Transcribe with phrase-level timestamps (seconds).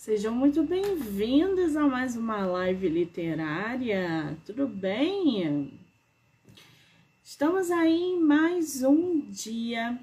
[0.00, 4.34] Sejam muito bem-vindos a mais uma live literária.
[4.46, 5.78] Tudo bem?
[7.22, 10.00] Estamos aí em mais um dia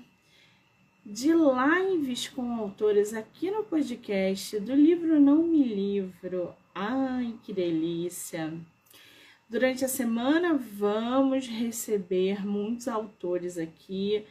[1.03, 6.53] de lives com autores aqui no podcast do livro Não Me Livro.
[6.75, 8.53] Ai, que delícia!
[9.49, 14.23] Durante a semana vamos receber muitos autores aqui,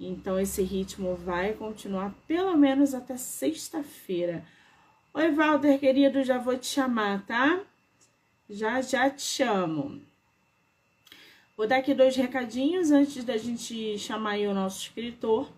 [0.00, 4.44] então esse ritmo vai continuar pelo menos até sexta-feira.
[5.16, 7.60] Oi, Walter, querido, já vou te chamar, tá?
[8.50, 10.02] Já, já te chamo.
[11.56, 15.48] Vou dar aqui dois recadinhos antes da gente chamar o nosso escritor.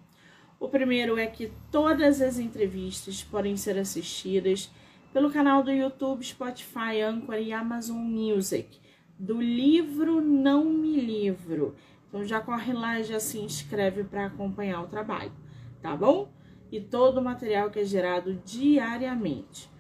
[0.61, 4.71] O primeiro é que todas as entrevistas podem ser assistidas
[5.11, 8.79] pelo canal do YouTube, Spotify, Anchor e Amazon Music,
[9.19, 11.75] do livro Não Me Livro.
[12.07, 15.33] Então já corre lá e já se inscreve para acompanhar o trabalho,
[15.81, 16.36] tá bom?
[16.71, 19.71] E todo o material que é gerado diariamente.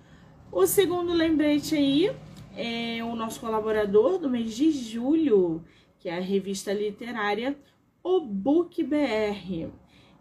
[0.50, 2.10] O segundo lembrete aí
[2.56, 5.64] é o nosso colaborador do mês de julho,
[5.98, 7.56] que é a revista literária
[8.02, 9.68] O Book BR.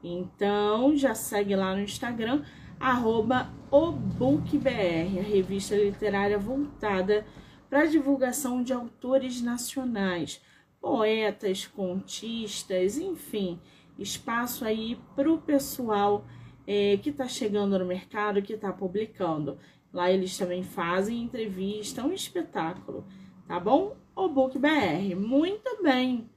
[0.03, 2.43] Então, já segue lá no Instagram,
[2.79, 7.25] arroba OBookBR, a revista literária voltada
[7.69, 10.41] para divulgação de autores nacionais,
[10.79, 13.59] poetas, contistas, enfim,
[13.97, 16.25] espaço aí para o pessoal
[16.67, 19.57] é, que está chegando no mercado, que está publicando.
[19.93, 23.05] Lá eles também fazem entrevista, um espetáculo,
[23.47, 23.95] tá bom?
[24.15, 26.29] O Book BR, muito bem.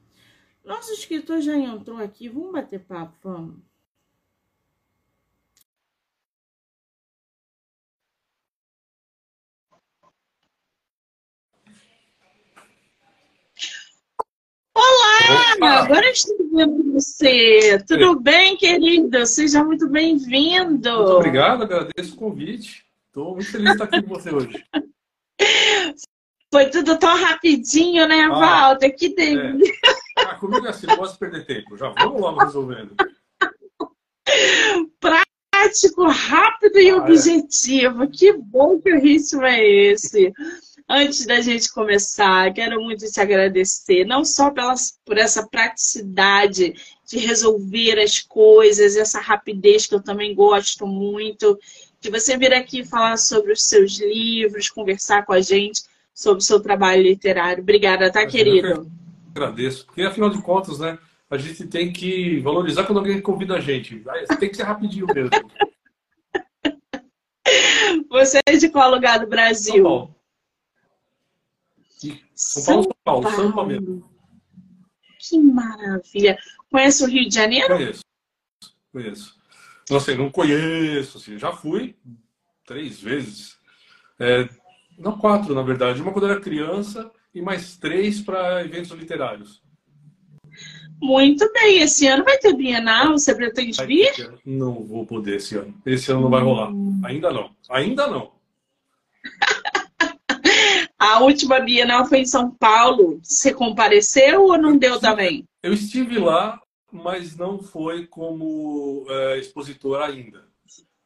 [0.63, 3.69] Nosso escritor já entrou aqui, vamos bater papo, vamos.
[14.73, 15.53] Olá!
[15.55, 15.69] Opa.
[15.83, 17.83] Agora estou vendo você.
[17.87, 18.15] Tudo é.
[18.15, 19.25] bem, querido?
[19.25, 20.91] Seja muito bem-vindo.
[20.91, 22.85] Muito obrigado, agradeço o convite.
[23.07, 24.65] Estou muito feliz de estar aqui com você hoje.
[26.51, 28.95] Foi tudo tão rapidinho, né, ah, Walter?
[28.95, 29.73] Que delícia.
[30.17, 30.23] É.
[30.25, 31.77] Ah, comigo é assim, não posso perder tempo.
[31.77, 32.95] Já vamos logo resolvendo.
[34.99, 36.95] Prático, rápido e ah, é.
[36.95, 38.03] objetivo.
[38.03, 38.07] É.
[38.07, 40.33] Que bom que o ritmo é esse.
[40.91, 44.51] Antes da gente começar, quero muito te agradecer, não só
[45.05, 46.73] por essa praticidade
[47.07, 51.59] de resolver as coisas, essa rapidez que eu também gosto muito,
[52.01, 56.45] de você vir aqui falar sobre os seus livros, conversar com a gente sobre o
[56.45, 57.61] seu trabalho literário.
[57.61, 58.91] Obrigada, tá, querido?
[59.29, 60.97] agradeço, porque afinal de contas, né,
[61.29, 64.03] a gente tem que valorizar quando alguém convida a gente.
[64.39, 65.29] Tem que ser rapidinho mesmo.
[68.09, 69.75] Você é de qual lugar do Brasil?
[69.75, 70.18] São Paulo.
[72.33, 73.67] São Paulo, São Paulo, Paulo.
[73.67, 74.09] Mesmo.
[75.19, 76.37] Que maravilha.
[76.71, 77.67] Conhece o Rio de Janeiro?
[77.67, 78.01] Conheço.
[78.91, 79.39] Conheço.
[79.89, 81.95] Não sei, não conheço, assim, já fui
[82.65, 83.57] três vezes.
[84.19, 84.47] É,
[84.97, 86.01] não, quatro, na verdade.
[86.01, 89.61] Uma quando era criança e mais três para eventos literários.
[91.01, 91.81] Muito bem.
[91.81, 93.13] Esse ano vai ter Bienal?
[93.13, 94.39] Você pretende vir?
[94.45, 95.73] Não vou poder esse ano.
[95.85, 96.69] Esse ano não vai rolar.
[96.71, 97.01] Hum.
[97.03, 97.55] Ainda não.
[97.69, 98.38] Ainda não.
[100.99, 103.21] A última Bienal foi em São Paulo.
[103.23, 105.47] Você compareceu ou não deu também?
[105.63, 106.61] Eu estive lá,
[106.91, 110.43] mas não foi como é, expositor ainda.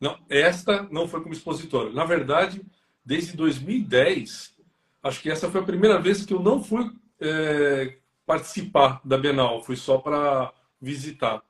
[0.01, 1.91] Não, esta não foi como expositora.
[1.91, 2.65] Na verdade,
[3.05, 4.55] desde 2010,
[5.03, 9.61] acho que essa foi a primeira vez que eu não fui é, participar da Bienal.
[9.61, 11.43] Fui só para visitar.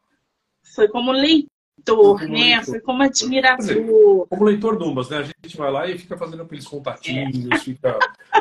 [0.75, 2.39] Foi como leitor leitor, como né?
[2.39, 2.65] Leitor.
[2.65, 4.27] Foi como admirador.
[4.27, 5.17] como leitor Dumas, né?
[5.17, 7.57] A gente vai lá e fica fazendo aqueles contatinhos, é.
[7.59, 7.97] fica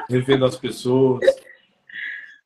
[0.08, 1.20] revendo as pessoas.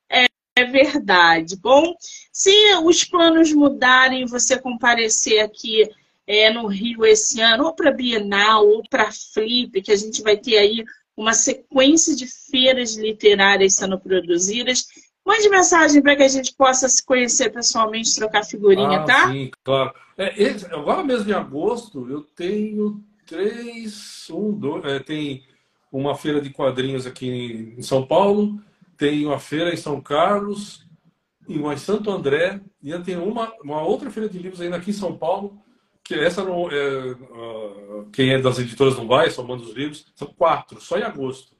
[0.09, 0.25] É,
[0.55, 1.55] é verdade.
[1.57, 1.93] Bom,
[2.31, 2.51] se
[2.83, 5.89] os planos mudarem, você comparecer aqui
[6.25, 10.37] é, no Rio esse ano, ou para Bienal, ou para Flip, que a gente vai
[10.37, 10.83] ter aí
[11.15, 14.85] uma sequência de feiras literárias sendo produzidas.
[15.27, 19.27] Mande mensagem para que a gente possa se conhecer pessoalmente, trocar figurinha, ah, tá?
[19.29, 19.93] Sim, claro.
[20.17, 25.43] É, esse, agora mesmo em agosto, eu tenho três, um, dois, é, tem
[25.91, 28.57] uma feira de quadrinhos aqui em São Paulo,
[28.97, 30.87] tem uma feira em São Carlos,
[31.45, 34.93] em Santo André, e eu tenho uma, uma outra feira de livros ainda aqui em
[34.93, 35.61] São Paulo,
[36.05, 40.05] que essa não é, uh, quem é das editoras não vai, só manda os livros,
[40.15, 41.56] são quatro, só em agosto.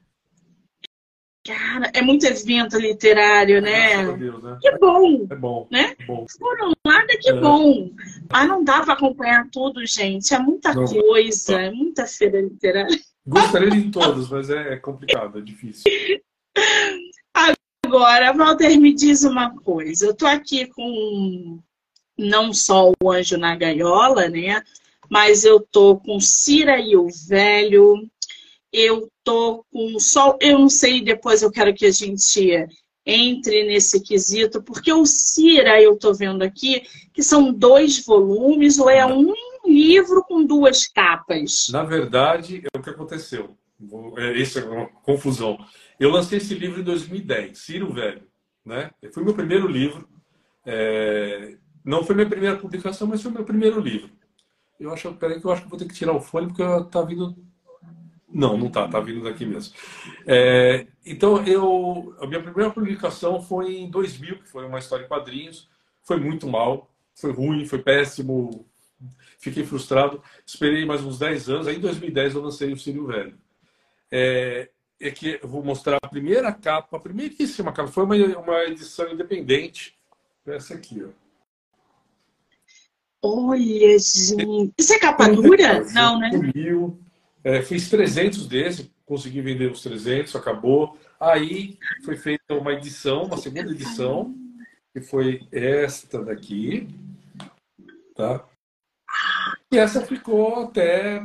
[1.48, 4.04] Cara, é muito evento literário, né?
[4.16, 4.58] Deus, né?
[4.60, 5.26] Que bom!
[5.30, 5.68] É bom.
[5.70, 5.94] Né?
[5.98, 6.26] É bom.
[6.38, 7.40] Por um lado, é que é.
[7.40, 7.90] bom.
[8.30, 10.34] Mas não dá para acompanhar tudo, gente.
[10.34, 10.84] É muita não.
[10.84, 12.98] coisa, é muita feira literária.
[13.26, 15.84] Gostaria de todos, mas é, é complicado, é difícil.
[17.84, 20.06] Agora, Walter, me diz uma coisa.
[20.06, 21.58] Eu tô aqui com
[22.18, 24.62] não só o Anjo na Gaiola, né?
[25.08, 28.08] mas eu tô com Cira e o Velho,
[28.72, 32.66] eu tô com Sol, eu não sei, depois eu quero que a gente
[33.04, 36.82] entre nesse quesito, porque o Cira, eu tô vendo aqui,
[37.12, 39.34] que são dois volumes, ou é um
[39.66, 41.68] livro com duas capas?
[41.70, 43.54] Na verdade, é o que aconteceu.
[44.34, 45.58] Essa é uma confusão.
[46.00, 48.22] Eu lancei esse livro em 2010, Ciro Velho.
[48.64, 48.90] Né?
[49.12, 50.08] Foi meu primeiro livro.
[50.64, 51.56] É...
[51.84, 54.10] Não foi minha primeira publicação, mas foi meu primeiro livro.
[54.80, 57.02] Eu acho, peraí que eu acho que vou ter que tirar o fone porque tá
[57.02, 57.36] vindo.
[58.38, 59.74] Não, não tá, tá vindo daqui mesmo.
[60.24, 60.86] É...
[61.04, 65.68] Então, eu, a minha primeira publicação foi em 2000, que foi uma história em quadrinhos.
[66.04, 68.64] Foi muito mal, foi ruim, foi péssimo,
[69.40, 70.22] fiquei frustrado.
[70.46, 71.66] Esperei mais uns 10 anos.
[71.66, 73.36] Aí, em 2010, eu lancei o Círio Velho.
[74.08, 74.70] É,
[75.00, 77.90] é que eu vou mostrar a primeira capa, a primeiríssima capa.
[77.90, 79.98] Foi uma, uma edição independente.
[80.46, 81.08] Essa aqui, ó.
[83.20, 84.72] Olha, gente.
[84.78, 85.82] Isso é capa dura?
[85.92, 86.30] Não, né?
[86.54, 87.00] Mil.
[87.44, 90.98] É, fiz 300 desses, consegui vender os 300, acabou.
[91.20, 94.32] Aí foi feita uma edição, uma segunda edição,
[94.92, 96.86] que foi esta daqui.
[98.14, 98.46] Tá?
[99.70, 101.24] E essa ficou até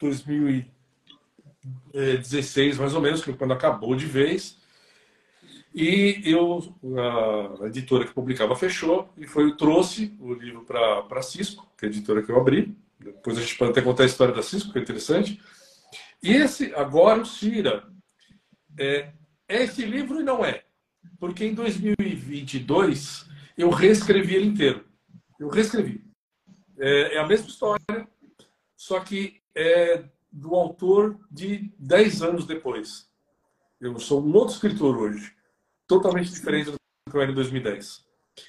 [0.00, 4.56] 2016, mais ou menos, quando acabou de vez.
[5.74, 6.74] E eu,
[7.62, 11.88] a editora que publicava fechou e foi eu trouxe o livro para Cisco, que é
[11.88, 12.74] a editora que eu abri.
[12.98, 15.40] Depois a gente pode até contar a história da Cisco, que é interessante.
[16.22, 17.86] E esse, agora, o Cira,
[18.78, 19.12] é,
[19.48, 20.64] é esse livro e não é.
[21.18, 24.84] Porque em 2022 eu reescrevi ele inteiro.
[25.38, 26.04] Eu reescrevi.
[26.78, 28.08] É, é a mesma história,
[28.76, 33.08] só que é do autor de 10 anos depois.
[33.80, 35.32] Eu sou um outro escritor hoje,
[35.86, 36.76] totalmente diferente do
[37.10, 38.06] que eu era em 2010.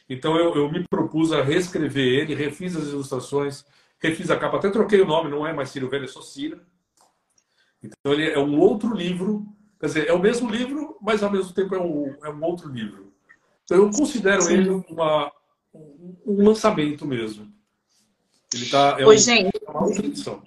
[0.08, 3.66] Então eu, eu me propus a reescrever ele, refiz as ilustrações,
[4.02, 6.62] refiz a capa, até troquei o nome, não é mais Ciro Velho, é só Cira.
[7.82, 9.46] Então ele é um outro livro,
[9.80, 12.70] quer dizer, é o mesmo livro, mas ao mesmo tempo é um, é um outro
[12.70, 13.14] livro.
[13.64, 14.54] Então eu considero Sim.
[14.54, 15.32] ele uma,
[15.74, 17.52] um lançamento mesmo.
[18.54, 19.52] Ele tá, é, Oi, um, gente.
[19.56, 20.42] é uma outra edição.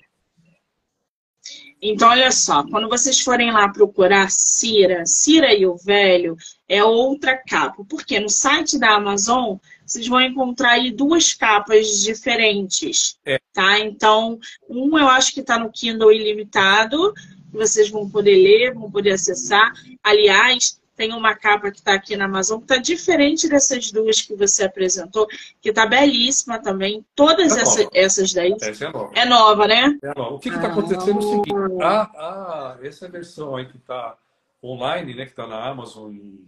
[1.84, 6.36] Então, olha só, quando vocês forem lá procurar Cira, Cira e o Velho,
[6.68, 7.84] é outra capa.
[7.88, 13.18] Porque no site da Amazon, vocês vão encontrar aí duas capas diferentes.
[13.26, 13.40] É.
[13.52, 13.80] Tá?
[13.80, 14.38] Então,
[14.70, 17.12] um eu acho que está no Kindle ilimitado,
[17.52, 19.72] vocês vão poder ler, vão poder acessar.
[20.04, 24.36] Aliás, tem uma capa que está aqui na Amazon que está diferente dessas duas que
[24.36, 25.26] você apresentou,
[25.60, 27.04] que está belíssima também.
[27.16, 28.54] Todas é essa, essas daí.
[28.62, 29.12] Essa é nova.
[29.16, 29.98] É nova, né?
[30.00, 30.34] É nova.
[30.36, 34.16] O que está acontecendo é o seguinte: a, a, essa versão aí que está
[34.62, 36.46] online, né, que está na Amazon em,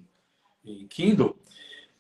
[0.65, 1.37] em Kindle,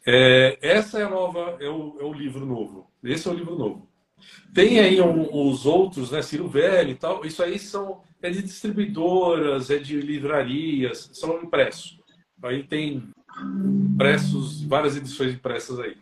[0.07, 2.89] é, essa é a nova, é o, é o, livro novo.
[3.03, 3.89] Esse é o livro novo.
[4.55, 7.27] Tem aí um, os outros, né, Ciro Velho e tal.
[7.27, 12.04] Isso aí são é de distribuidoras, é de livrarias, são impressos.
[12.45, 13.03] Aí tem
[13.93, 15.97] impressos, várias edições impressas aí.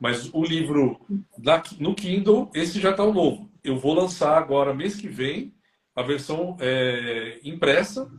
[0.00, 0.98] Mas o livro
[1.38, 3.50] da, no Kindle, esse já está o novo.
[3.62, 5.54] Eu vou lançar agora, mês que vem,
[5.94, 8.10] a versão é, impressa,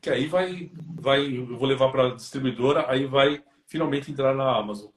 [0.00, 4.56] que aí vai, vai, eu vou levar para a distribuidora, aí vai finalmente entrar na
[4.56, 4.90] Amazon.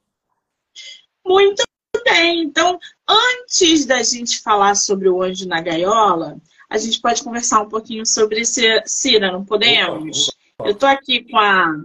[1.26, 1.64] Muito
[2.04, 2.44] bem.
[2.44, 6.38] Então, antes da gente falar sobre o Anjo na Gaiola,
[6.70, 10.28] a gente pode conversar um pouquinho sobre Cira, não podemos?
[10.28, 10.70] Opa, opa.
[10.70, 11.76] Eu estou aqui com a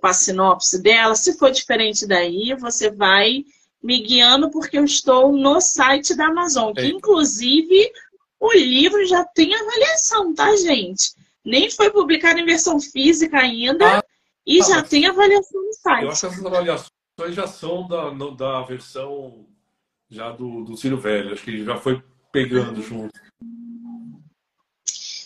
[0.00, 1.14] com a sinopse dela.
[1.14, 3.44] Se for diferente daí, você vai
[3.82, 7.92] me guiando, porque eu estou no site da Amazon, que inclusive
[8.38, 11.12] o livro já tem avaliação, tá, gente?
[11.44, 14.04] Nem foi publicado em versão física ainda ah,
[14.46, 16.04] e ah, já tem avaliação no site.
[16.04, 16.90] Eu acho que essas avaliações
[17.30, 19.46] já são da, da versão
[20.08, 22.02] já do, do Ciro Velho, acho que já foi
[22.32, 23.18] pegando junto.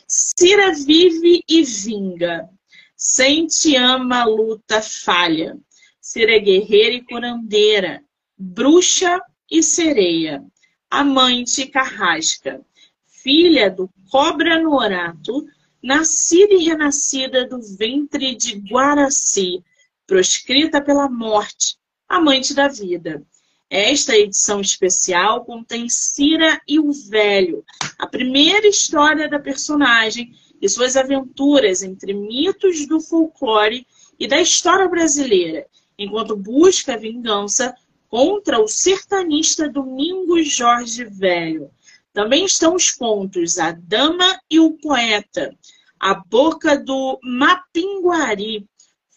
[0.07, 2.49] Cira vive e vinga.
[2.97, 5.59] Sente, ama, luta, falha.
[6.01, 8.05] Ser guerreira e curandeira,
[8.37, 9.21] bruxa
[9.51, 10.45] e sereia,
[10.91, 12.61] amante e carrasca,
[13.07, 15.47] filha do cobra norato,
[15.83, 19.65] nascida e renascida do ventre de Guaraci,
[20.07, 21.77] proscrita pela morte,
[22.09, 23.23] amante da vida.
[23.71, 27.65] Esta edição especial contém Cira e o Velho,
[27.99, 33.87] a primeira história da personagem e suas aventuras entre mitos do folclore
[34.19, 35.67] e da história brasileira,
[35.99, 37.75] enquanto busca vingança
[38.09, 41.71] contra o sertanista Domingos Jorge Velho.
[42.13, 45.53] Também estão os contos A Dama e o Poeta,
[45.99, 48.69] A Boca do Mapinguari,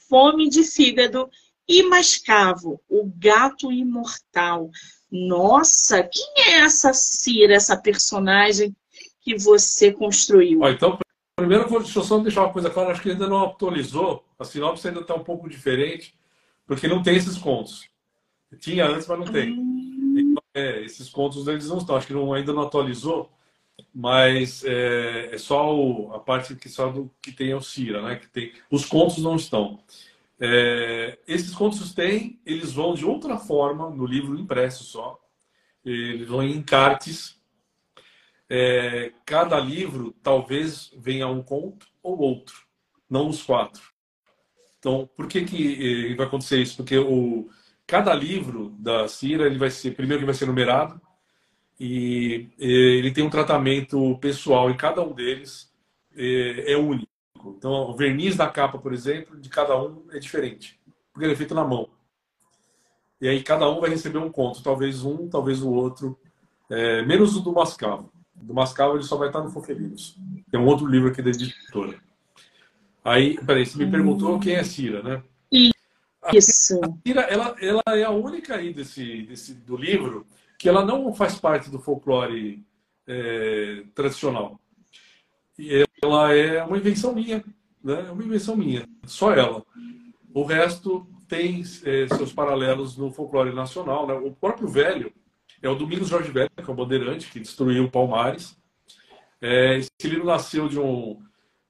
[0.10, 1.30] Fome de Fígado
[1.68, 4.72] E Mascavo, o gato imortal.
[5.12, 8.76] Nossa, quem é essa Cira, essa personagem
[9.22, 10.68] que você construiu?
[10.68, 10.98] Então,
[11.38, 14.88] primeiro, deixa eu só deixar uma coisa clara, acho que ainda não atualizou, a sinopse
[14.88, 16.18] ainda está um pouco diferente,
[16.66, 17.88] porque não tem esses contos.
[18.60, 19.52] Tinha antes, mas não tem.
[19.52, 20.36] Hum.
[20.54, 23.32] É, esses contos eles não estão, acho que não, ainda não atualizou,
[23.94, 28.02] mas é, é só o, a parte que só do que tem é o Cira,
[28.02, 28.16] né?
[28.16, 29.80] Que tem, os contos não estão.
[30.40, 35.20] É, esses contos têm, eles vão de outra forma no livro impresso só.
[35.86, 37.37] Eles vão em encartes.
[38.50, 42.56] É, cada livro talvez venha um conto ou outro,
[43.10, 43.82] não os quatro.
[44.80, 46.78] Então, por que que eh, vai acontecer isso?
[46.78, 47.50] Porque o
[47.86, 51.02] cada livro da Cira ele vai ser primeiro ele vai ser numerado
[51.80, 55.72] e ele tem um tratamento pessoal em cada um deles
[56.16, 57.08] é, é único.
[57.58, 60.80] Então, o verniz da capa, por exemplo, de cada um é diferente,
[61.14, 61.90] porque ele é feito na mão.
[63.22, 66.20] E aí cada um vai receber um conto, talvez um, talvez o outro,
[66.70, 68.12] é, menos o do Mascavo.
[68.42, 70.18] Do Mascavo ele só vai estar no Fofelinos.
[70.50, 71.98] Tem um outro livro aqui da editora.
[73.04, 75.24] Aí, peraí, você me perguntou quem é Cira, né?
[76.34, 76.80] Isso.
[76.84, 80.26] A Cira, ela, ela é a única aí desse, desse, do livro
[80.58, 82.64] que ela não faz parte do folclore
[83.08, 84.60] é, tradicional.
[85.58, 87.44] E ela é uma invenção minha,
[87.84, 88.06] né?
[88.08, 89.64] É uma invenção minha, só ela.
[90.34, 94.08] O resto tem é, seus paralelos no folclore nacional.
[94.08, 94.14] Né?
[94.14, 95.12] O próprio velho
[95.62, 98.58] é o Domingos Jorge Velho, que é o bandeirante que destruiu o Palmares.
[99.42, 101.22] É, esse livro nasceu de um.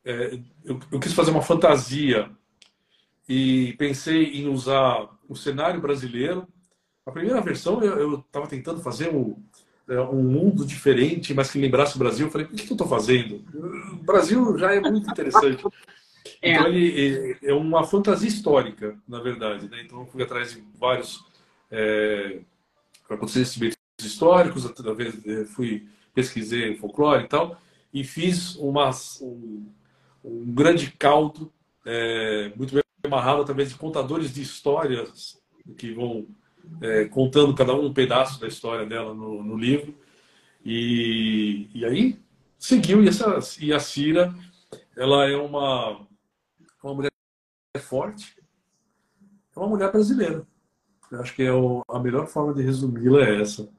[0.04, 2.30] É, eu, eu, quis fazer uma fantasia
[3.28, 6.48] e pensei em usar o cenário brasileiro.
[7.06, 9.42] A primeira versão eu estava tentando fazer um,
[9.88, 12.28] é, um mundo diferente, mas que lembrasse o Brasil.
[12.28, 13.44] Eu falei, o que eu estou fazendo?
[13.94, 15.64] O Brasil já é muito interessante.
[16.42, 16.52] É.
[16.52, 19.70] Então, ele é uma fantasia histórica, na verdade.
[19.70, 19.82] Né?
[19.86, 21.26] Então, eu fui atrás de vários
[21.72, 22.42] é,
[23.10, 25.16] acontecimentos históricos, através,
[25.54, 27.62] fui pesquisei folclore e tal,
[27.94, 28.90] e fiz uma,
[29.22, 29.72] um,
[30.24, 31.52] um grande caldo,
[31.86, 35.40] é, muito bem amarrado através de contadores de histórias
[35.78, 36.28] que vão
[36.82, 39.96] é, contando cada um um pedaço da história dela no, no livro.
[40.66, 42.20] E, e aí
[42.58, 43.04] seguiu.
[43.04, 44.34] E, essa, e a Cira,
[44.96, 46.06] ela é uma,
[46.84, 47.12] uma mulher
[47.80, 48.36] forte,
[49.56, 50.46] é uma mulher brasileira.
[51.12, 53.70] Eu acho que é o, a melhor forma de resumi-la é essa.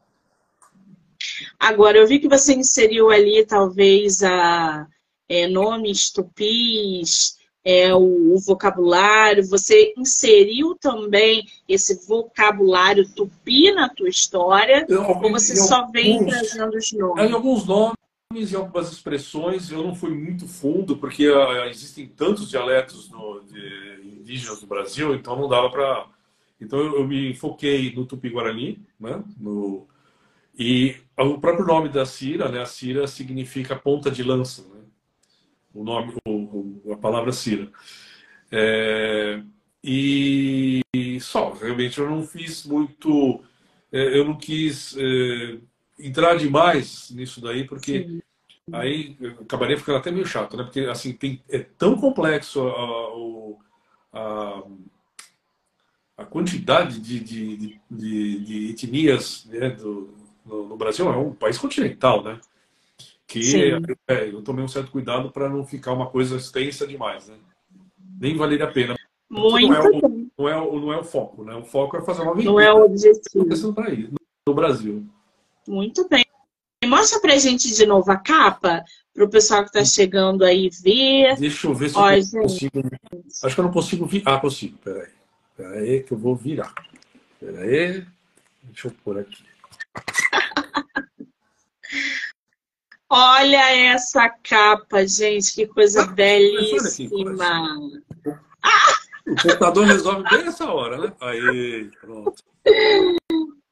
[1.68, 4.86] Agora, eu vi que você inseriu ali, talvez, a
[5.28, 14.08] é, nomes tupis, é, o, o, vocabulário, você inseriu também esse vocabulário tupi na tua
[14.08, 17.30] história, eu, ou você só alguns, vem trazendo os nomes?
[17.30, 17.98] Em alguns nomes
[18.34, 24.18] e algumas expressões eu não fui muito fundo, porque uh, existem tantos dialetos no, de,
[24.20, 26.06] indígenas do Brasil, então não dava para...
[26.58, 29.22] Então eu, eu, me foquei no tupi-guarani, né?
[29.38, 29.86] No,
[30.58, 32.60] e o próprio nome da Cira, né?
[32.60, 34.80] A Cira significa ponta de lança, né?
[35.72, 37.70] o nome, o, a palavra Cira.
[38.50, 39.40] É,
[39.82, 40.82] e
[41.20, 43.42] só, realmente eu não fiz muito,
[43.92, 45.58] é, eu não quis é,
[45.98, 48.20] entrar demais nisso daí, porque Sim.
[48.72, 50.64] aí acabaria ficando até meio chato, né?
[50.64, 54.62] Porque assim, tem, é tão complexo a, a,
[56.18, 60.17] a quantidade de, de, de, de etnias né, do,
[60.48, 62.40] no, no Brasil, é um país continental, né?
[63.28, 63.78] que
[64.08, 67.36] é, eu tomei um certo cuidado para não ficar uma coisa extensa demais, né?
[68.18, 68.96] Nem valeria a pena.
[69.28, 71.54] Muito não é, o, não, é o, não é o foco, né?
[71.54, 72.52] O foco é fazer uma aventura.
[72.52, 73.46] Não é o objetivo.
[74.46, 75.06] no Brasil.
[75.68, 76.24] Muito bem.
[76.86, 81.36] Mostra pra gente de novo a capa, para o pessoal que está chegando aí ver.
[81.36, 82.38] Deixa eu ver se Ó, eu gente.
[82.38, 82.82] consigo.
[83.44, 84.22] Acho que eu não consigo vir.
[84.24, 84.78] Ah, consigo.
[84.78, 85.10] Peraí.
[85.54, 86.72] Peraí, que eu vou virar.
[87.38, 88.06] Peraí.
[88.62, 89.44] Deixa eu pôr aqui.
[93.10, 97.80] Olha essa capa, gente, que coisa ah, belíssima.
[99.26, 101.12] O computador resolve bem essa hora, né?
[101.20, 102.42] Aí, pronto.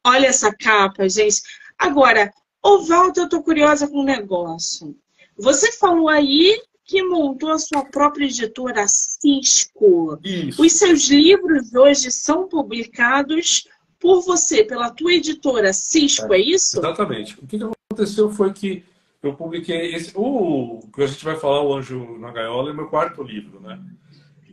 [0.07, 1.43] Olha essa capa, gente.
[1.79, 4.97] Agora, Ovaldo, eu tô curiosa com um negócio.
[5.37, 10.19] Você falou aí que montou a sua própria editora Cisco.
[10.25, 10.63] Isso.
[10.63, 16.79] Os seus livros hoje são publicados por você, pela tua editora Cisco, é, é isso?
[16.79, 17.37] Exatamente.
[17.43, 17.59] O que
[17.91, 18.85] aconteceu foi que
[19.23, 22.89] eu publiquei esse, o que a gente vai falar, o Anjo na Gaiola, é meu
[22.89, 23.83] quarto livro, né?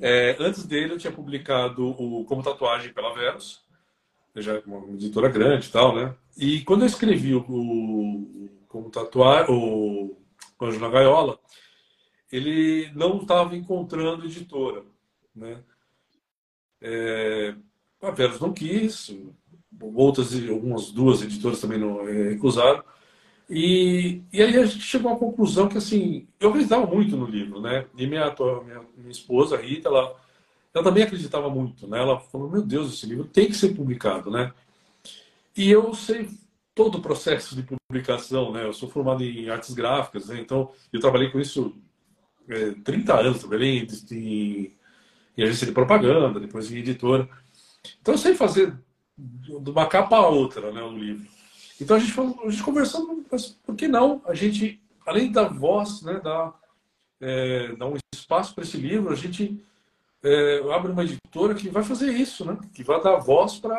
[0.01, 3.63] É, antes dele eu tinha publicado o Como Tatuagem pela Verus,
[4.35, 6.15] já uma editora grande e tal, né?
[6.37, 10.17] E quando eu escrevi o, o Como Tatuar, o
[10.59, 11.39] Anjo na Gaiola,
[12.31, 14.83] ele não estava encontrando editora,
[15.35, 15.63] né?
[16.81, 17.55] É,
[18.01, 19.15] a Veros não quis,
[19.81, 22.83] outras, algumas duas editoras também não é, recusaram.
[23.49, 27.61] E, e aí a gente chegou à conclusão que, assim, eu acreditava muito no livro,
[27.61, 27.85] né?
[27.97, 28.33] E minha,
[28.65, 30.15] minha, minha esposa, Rita, ela,
[30.73, 31.99] ela também acreditava muito, né?
[31.99, 34.51] Ela falou, meu Deus, esse livro tem que ser publicado, né?
[35.55, 36.29] E eu sei
[36.73, 38.65] todo o processo de publicação, né?
[38.65, 40.39] Eu sou formado em artes gráficas, né?
[40.39, 41.75] Então, eu trabalhei com isso
[42.49, 44.75] é, 30 anos, trabalhei em, em,
[45.37, 47.29] em agência de propaganda, depois em editora.
[48.01, 48.73] Então, eu sei fazer
[49.17, 51.27] de uma capa a outra, né, o livro.
[51.83, 55.43] Então, a gente, falou, a gente conversando, mas por que não a gente, além da
[55.49, 56.57] voz, né, dar,
[57.19, 59.61] é, dar um espaço para esse livro, a gente
[60.23, 62.57] é, abre uma editora que vai fazer isso, né?
[62.73, 63.77] Que vai dar voz para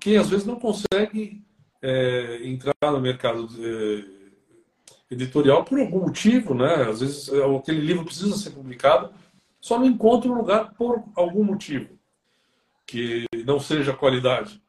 [0.00, 1.44] quem às vezes não consegue
[1.80, 6.88] é, entrar no mercado é, editorial por algum motivo, né?
[6.90, 9.14] Às vezes é, aquele livro precisa ser publicado,
[9.60, 11.96] só não encontra um lugar por algum motivo
[12.84, 14.60] que não seja qualidade.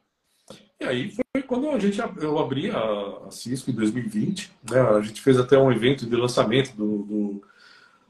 [0.79, 4.79] E aí foi quando a gente eu abri a, a Cisco em 2020, né?
[4.79, 7.43] A gente fez até um evento de lançamento do, do,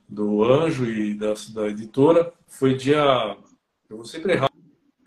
[0.08, 2.34] do Anjo e da, da editora.
[2.48, 3.38] Foi dia,
[3.90, 4.50] eu vou sempre errar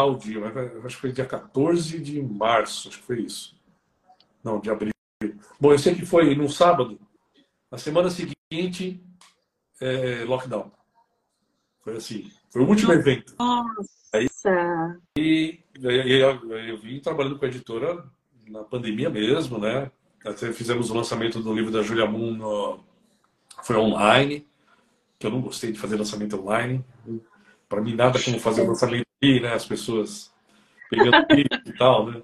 [0.02, 3.54] o dia, mas acho que foi dia 14 de março, acho que foi isso.
[4.42, 4.92] Não, de abril.
[5.60, 6.98] Bom, eu sei que foi no sábado.
[7.70, 9.04] Na semana seguinte,
[9.80, 10.72] é, lockdown.
[11.82, 12.32] Foi assim.
[12.50, 13.34] Foi o último evento.
[13.38, 14.00] Nossa!
[14.12, 14.28] Aí,
[15.16, 18.04] e, aí eu, eu vim trabalhando com a editora
[18.48, 19.90] na pandemia mesmo, né?
[20.24, 22.84] Até fizemos o lançamento do livro da Julia Moon no,
[23.62, 24.46] foi online,
[25.18, 26.84] que eu não gostei de fazer lançamento online.
[27.68, 29.54] Para mim, nada como fazer lançamento aqui, né?
[29.54, 30.32] As pessoas
[30.90, 31.16] pegando
[31.66, 32.22] e tal, né?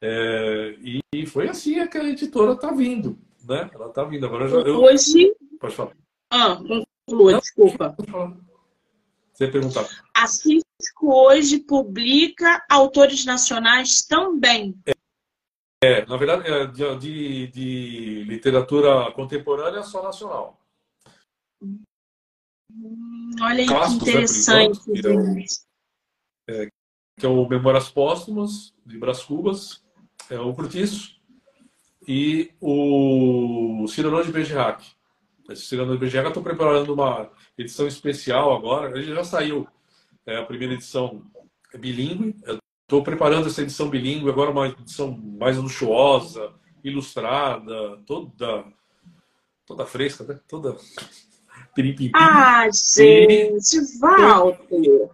[0.00, 0.74] É,
[1.12, 3.70] e foi assim é que a editora está vindo, né?
[3.72, 4.26] Ela está vindo.
[4.26, 4.80] Agora já, eu...
[4.82, 5.32] Hoje.
[5.60, 5.92] Pode falar.
[6.30, 6.56] Ah,
[7.06, 7.96] conclua, desculpa.
[8.10, 8.36] Falar.
[9.38, 9.88] Você perguntar.
[10.12, 10.64] A Cisco
[11.04, 14.76] hoje publica autores nacionais também.
[14.84, 14.94] É,
[15.84, 20.60] é na verdade, é de, de, literatura contemporânea só nacional.
[21.62, 24.90] Hum, olha aí Clássicos, que interessante.
[24.90, 25.50] Né, enquanto,
[26.48, 26.68] é,
[27.20, 29.84] que é o Memórias Póstumas, de Brás Cubas,
[30.28, 31.16] é o Curtiço,
[32.08, 34.97] e o Cirano de Bergerac.
[35.98, 39.66] Bergerac, eu estou preparando uma edição especial agora, ele já saiu
[40.26, 41.22] é a primeira edição
[41.74, 42.36] bilíngue,
[42.82, 46.52] estou preparando essa edição bilíngue, agora uma edição mais luxuosa,
[46.84, 48.64] ilustrada, toda,
[49.64, 50.38] toda fresca, né?
[50.46, 50.76] toda
[51.74, 52.10] piripim.
[52.14, 54.68] Ah, gente, Walter!
[54.76, 55.12] Eu,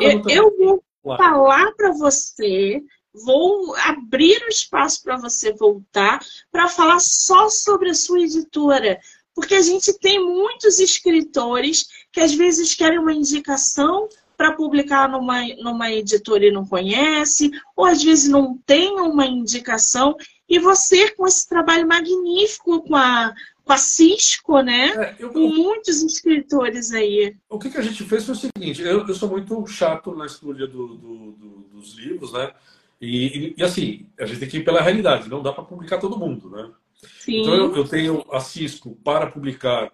[0.00, 0.84] eu, eu vou
[1.16, 2.82] falar para você
[3.24, 6.20] vou abrir o espaço para você voltar
[6.52, 9.00] para falar só sobre a sua editora.
[9.36, 15.46] Porque a gente tem muitos escritores que às vezes querem uma indicação para publicar numa,
[15.58, 20.16] numa editora e não conhece, ou às vezes não tem uma indicação.
[20.48, 24.88] E você, com esse trabalho magnífico com a, com a Cisco, né?
[24.96, 27.36] É, eu, com muitos escritores aí.
[27.50, 30.24] O que, que, a gente fez foi o seguinte: eu, eu sou muito chato na
[30.24, 32.54] escolha do, do, do, dos livros, né?
[32.98, 35.98] E, e, e, assim, a gente tem que ir pela realidade, não dá para publicar
[35.98, 36.70] todo mundo, né?
[37.20, 37.40] Sim.
[37.40, 39.90] Então eu, eu tenho a Cisco para publicar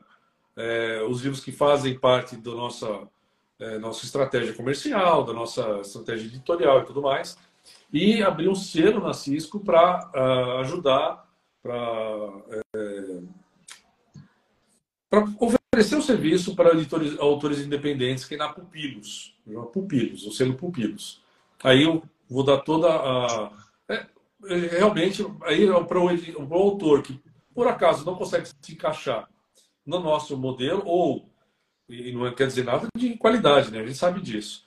[0.57, 3.09] é, os livros que fazem parte da nossa,
[3.59, 7.37] é, nossa estratégia comercial, da nossa estratégia editorial e tudo mais,
[7.92, 11.29] e abrir um selo na Cisco para uh, ah, ajudar,
[11.62, 11.75] para
[12.75, 13.20] é,
[15.38, 19.35] oferecer o um serviço para editores, autores independentes que é na Pupilos,
[19.72, 21.22] Pupilos, o selo Pupilos.
[21.62, 23.53] Aí eu vou dar toda a.
[24.46, 27.20] É, realmente, aí é para o, o autor que
[27.55, 29.28] por acaso não consegue se encaixar
[29.85, 31.28] no nosso modelo, ou,
[31.88, 33.81] e não quer dizer nada de qualidade, né?
[33.81, 34.64] a gente sabe disso,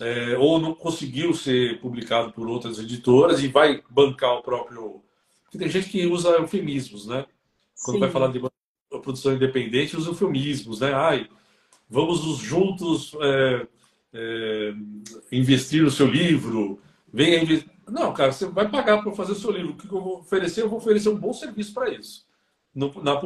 [0.00, 5.02] é, ou não conseguiu ser publicado por outras editoras e vai bancar o próprio.
[5.44, 7.26] Porque tem gente que usa eufemismos, né?
[7.84, 8.00] Quando Sim.
[8.00, 8.40] vai falar de
[9.02, 10.94] produção independente, usa eufemismos, né?
[10.94, 11.28] Ai,
[11.90, 13.66] vamos juntos é,
[14.14, 14.74] é,
[15.30, 16.80] investir no seu livro,
[17.12, 17.70] venha investir.
[17.88, 19.72] Não, cara, você vai pagar para fazer o seu livro.
[19.72, 20.62] O que eu vou oferecer?
[20.62, 22.26] Eu vou oferecer um bom serviço para isso,
[22.74, 23.20] no, na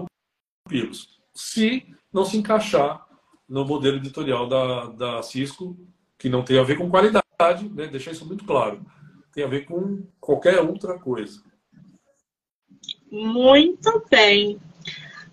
[0.65, 1.21] Pupilos.
[1.35, 3.07] Se não se encaixar
[3.49, 5.77] no modelo editorial da, da Cisco,
[6.19, 7.87] que não tem a ver com qualidade, né?
[7.87, 8.85] deixar isso muito claro.
[9.33, 11.43] Tem a ver com qualquer outra coisa.
[13.11, 14.59] Muito bem.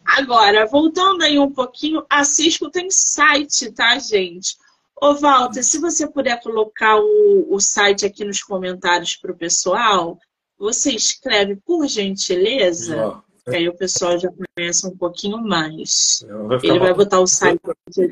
[0.05, 4.57] Agora, voltando aí um pouquinho, a Cisco tem site, tá, gente?
[5.01, 10.17] Ô, Walter, se você puder colocar o, o site aqui nos comentários para o pessoal,
[10.57, 16.25] você escreve, por gentileza, que aí o pessoal já conhece um pouquinho mais.
[16.61, 17.59] Ele vai botar o site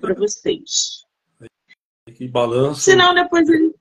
[0.01, 1.05] para vocês.
[2.13, 2.81] Que balanço.
[2.81, 3.73] Senão depois ele.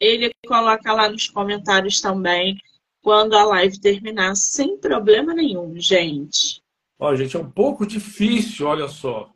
[0.00, 2.58] ele coloca lá nos comentários também
[3.00, 6.60] quando a live terminar, sem problema nenhum, gente.
[6.98, 9.30] Ó, gente, é um pouco difícil, olha só.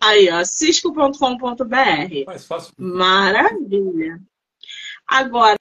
[0.00, 2.24] Aí, ó, cisco.com.br.
[2.26, 2.72] Mais fácil.
[2.76, 4.20] Maravilha.
[5.06, 5.56] Agora,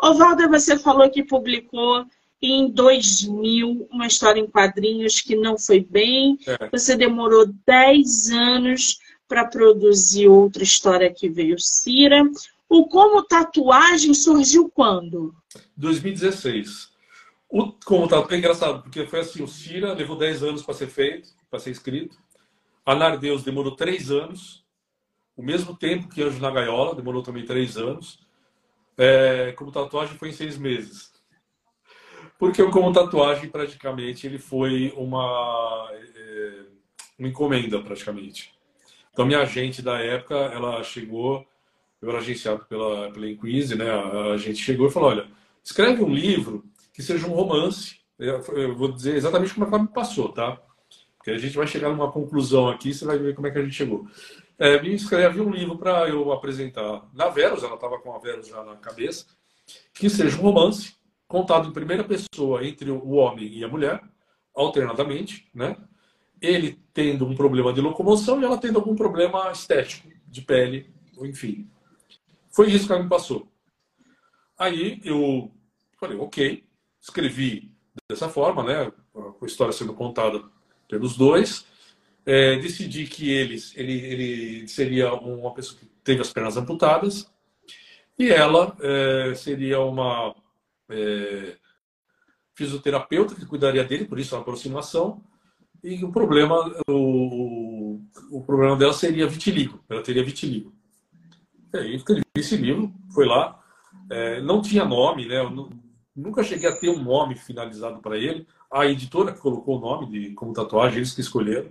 [0.00, 2.04] Ovalda, você falou que publicou
[2.40, 6.38] em 2000 uma história em quadrinhos que não foi bem.
[6.46, 6.68] É.
[6.70, 12.22] Você demorou 10 anos para produzir outra história que veio Cira.
[12.68, 15.34] O Como Tatuagem surgiu quando?
[15.76, 16.88] 2016.
[17.50, 20.88] O Como Tatuagem, é engraçado, porque foi assim, o Cira levou 10 anos para ser
[20.88, 22.16] feito, para ser escrito.
[22.90, 24.64] A Nardeus demorou 3 anos.
[25.36, 28.18] O mesmo tempo que Anjo na Gaiola, demorou também 3 anos.
[28.96, 31.12] É, como tatuagem foi em 6 meses.
[32.38, 36.62] Porque o Como Tatuagem, praticamente, ele foi uma, é,
[37.18, 38.54] uma encomenda, praticamente.
[39.12, 41.46] Então, minha agente da época, ela chegou
[42.00, 43.90] eu era agenciado pela, pela Inquise, né?
[43.90, 45.28] A, a gente chegou e falou: olha,
[45.62, 47.98] escreve um livro que seja um romance.
[48.18, 50.60] Eu, eu vou dizer exatamente como é ela me passou, tá?
[51.28, 53.62] Porque a gente vai chegar numa conclusão aqui, você vai ver como é que a
[53.62, 54.08] gente chegou.
[54.58, 58.48] É, me escreve um livro para eu apresentar na Verus, ela estava com a Verus
[58.48, 59.26] já na cabeça,
[59.92, 64.02] que seja um romance contado em primeira pessoa entre o homem e a mulher,
[64.54, 65.76] alternadamente, né?
[66.40, 71.70] Ele tendo um problema de locomoção e ela tendo algum problema estético, de pele, enfim.
[72.50, 73.52] Foi isso que ela me passou.
[74.58, 75.52] Aí eu
[76.00, 76.64] falei, ok,
[76.98, 77.70] escrevi
[78.08, 78.90] dessa forma, né?
[79.12, 80.42] Com a história sendo contada
[80.88, 81.66] pelos dois.
[82.26, 87.30] É, decidi que eles, ele, ele seria uma pessoa que teve as pernas amputadas
[88.18, 90.34] e ela é, seria uma
[90.90, 91.56] é,
[92.54, 95.22] fisioterapeuta que cuidaria dele, por isso a aproximação.
[95.82, 96.56] E o problema,
[96.88, 98.00] o,
[98.32, 99.80] o problema dela seria vitiligo.
[99.88, 100.74] Ela teria vitiligo.
[101.72, 103.62] E aí escrevi esse livro, foi lá.
[104.10, 105.40] É, não tinha nome, né?
[106.18, 108.44] Nunca cheguei a ter um nome finalizado para ele.
[108.68, 111.70] A editora que colocou o nome de como tatuagem, eles que escolheram.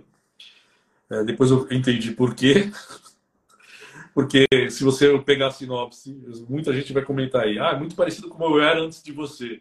[1.10, 2.70] É, depois eu entendi por quê.
[4.14, 6.14] Porque se você pegar a sinopse,
[6.48, 7.58] muita gente vai comentar aí.
[7.58, 9.60] Ah, é muito parecido com como eu era antes de você.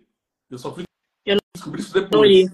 [0.50, 0.86] Eu só fui
[1.26, 2.50] eu descobrir isso depois.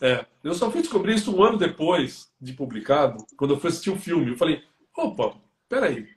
[0.00, 3.90] É, eu só fui descobrir isso um ano depois de publicado, quando eu fui assistir
[3.90, 4.30] o um filme.
[4.30, 4.64] Eu falei,
[4.96, 5.36] opa,
[5.68, 6.08] peraí,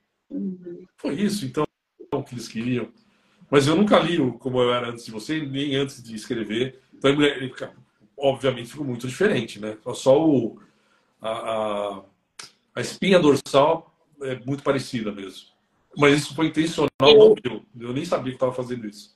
[0.98, 1.66] foi isso, então,
[2.24, 2.90] que eles queriam.
[3.50, 6.80] Mas eu nunca li como eu era antes de você, nem antes de escrever.
[6.94, 7.54] Então, ele,
[8.18, 9.78] obviamente, ficou muito diferente, né?
[9.94, 10.60] Só o,
[11.22, 12.02] a, a,
[12.76, 15.48] a espinha dorsal é muito parecida mesmo.
[15.98, 17.66] Mas isso foi intencional, eu, eu.
[17.80, 19.16] eu nem sabia que estava fazendo isso.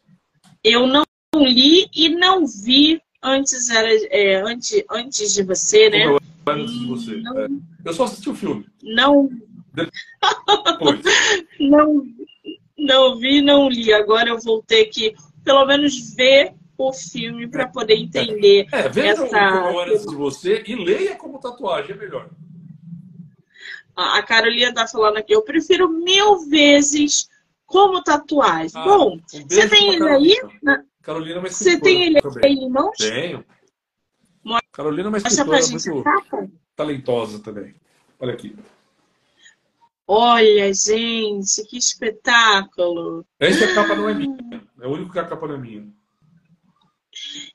[0.63, 1.03] Eu não
[1.35, 6.05] li e não vi antes era é, antes, antes de você, né?
[6.05, 7.17] Eu era antes de você.
[7.17, 7.47] Não, é.
[7.83, 8.65] Eu só assisti o filme.
[8.81, 9.29] Não
[11.59, 12.03] não,
[12.79, 13.93] não vi, não li.
[13.93, 18.67] Agora eu vou ter que, pelo menos, ver o filme para poder entender.
[18.71, 19.71] É, veja essa...
[19.71, 22.29] o antes de você e leia como tatuagem, é melhor.
[23.95, 27.27] A Carolina está falando aqui, eu prefiro mil vezes
[27.65, 28.71] como tatuagem.
[28.73, 30.37] Ah, Bom, um você tem ele aí?
[31.01, 32.97] Carolina, mas Você tem ele aí em mãos?
[32.97, 33.43] Tenho.
[34.71, 37.75] Carolina, mas escritora muito talentosa também.
[38.19, 38.55] Olha aqui.
[40.11, 43.23] Olha, gente, que espetáculo!
[43.39, 44.37] Essa é capa não é minha.
[44.81, 45.87] É o único que a capa não é minha.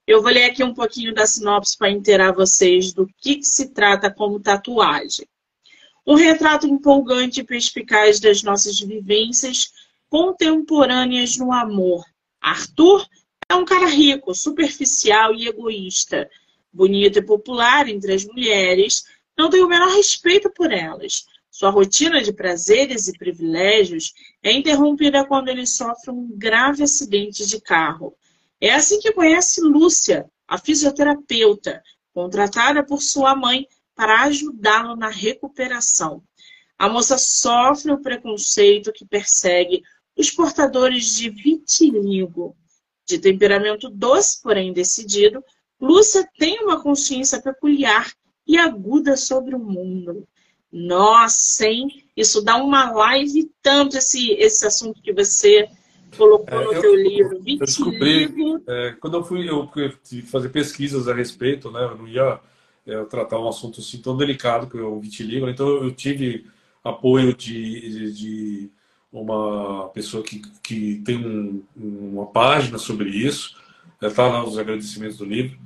[0.06, 3.70] Eu vou ler aqui um pouquinho da sinopse para inteirar vocês do que, que se
[3.70, 5.26] trata como tatuagem.
[6.06, 9.72] Um retrato empolgante e perspicaz das nossas vivências
[10.08, 12.04] contemporâneas no amor.
[12.40, 13.04] Arthur
[13.48, 16.30] é um cara rico, superficial e egoísta.
[16.72, 19.04] Bonito e popular entre as mulheres,
[19.36, 24.12] não tem o menor respeito por elas sua rotina de prazeres e privilégios
[24.42, 28.12] é interrompida quando ele sofre um grave acidente de carro.
[28.60, 31.80] É assim que conhece Lúcia, a fisioterapeuta,
[32.12, 36.24] contratada por sua mãe para ajudá-lo na recuperação.
[36.76, 39.80] A moça sofre o preconceito que persegue
[40.16, 42.56] os portadores de vitiligo.
[43.06, 45.40] De temperamento doce, porém decidido,
[45.80, 48.12] Lúcia tem uma consciência peculiar
[48.44, 50.26] e aguda sobre o mundo.
[50.74, 52.04] Nossa, hein?
[52.16, 55.68] Isso dá uma live tanto esse, esse assunto que você
[56.16, 57.36] colocou é, no eu, teu livro.
[57.46, 58.28] Eu descobri,
[58.66, 59.70] é, quando eu fui eu
[60.26, 61.84] fazer pesquisas a respeito, né?
[61.84, 62.40] Eu não ia
[62.84, 66.44] é, tratar um assunto assim tão delicado que é o vitiligo, então eu tive
[66.82, 68.70] apoio de, de, de
[69.12, 73.56] uma pessoa que, que tem um, uma página sobre isso,
[74.02, 75.56] está lá nos agradecimentos do livro.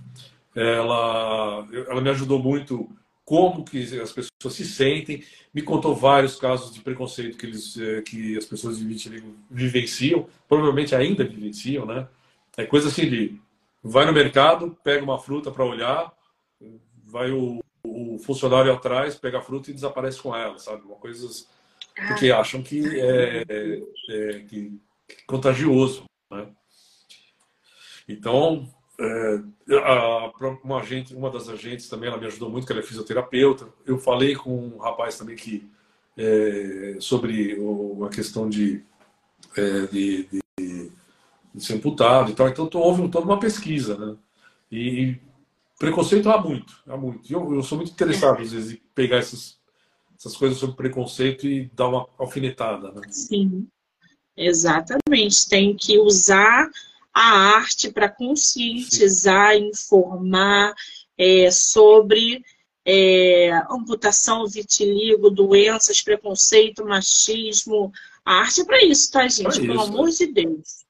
[0.54, 2.90] Ela, ela me ajudou muito
[3.28, 8.00] como que as pessoas se sentem, me contou vários casos de preconceito que, eles, eh,
[8.00, 12.08] que as pessoas de vitiligo vivenciam, provavelmente ainda vivenciam, né?
[12.56, 13.38] É coisa assim de
[13.82, 16.10] vai no mercado, pega uma fruta para olhar,
[17.04, 20.80] vai o, o, funcionário atrás, pega a fruta e desaparece com ela, sabe?
[20.86, 21.28] Uma coisa
[22.08, 26.48] porque acham que é, é, é que, que contagioso, né?
[28.08, 28.66] Então,
[29.00, 29.40] é,
[29.76, 30.32] a,
[30.64, 33.68] uma, agente, uma das agentes também, ela me ajudou muito, que ela é fisioterapeuta.
[33.86, 35.70] Eu falei com um rapaz também que
[36.16, 38.82] é, sobre o, a questão de,
[39.56, 40.92] é, de, de,
[41.54, 42.48] de, ser imputado e tal.
[42.48, 44.16] Então, houve toda uma pesquisa, né?
[44.70, 45.20] E, e
[45.78, 47.32] preconceito há muito, há muito.
[47.32, 49.58] Eu, eu sou muito interessado, às vezes, em pegar essas,
[50.18, 53.02] essas coisas sobre preconceito e dar uma alfinetada, né?
[53.10, 53.68] Sim,
[54.36, 55.48] exatamente.
[55.48, 56.68] Tem que usar
[57.18, 60.72] a arte para conscientizar, informar
[61.18, 62.44] é, sobre
[62.84, 67.92] é, amputação, vitiligo, doenças, preconceito, machismo.
[68.24, 69.60] A arte é para isso, tá, gente?
[69.60, 70.86] Pelo amor de Deus.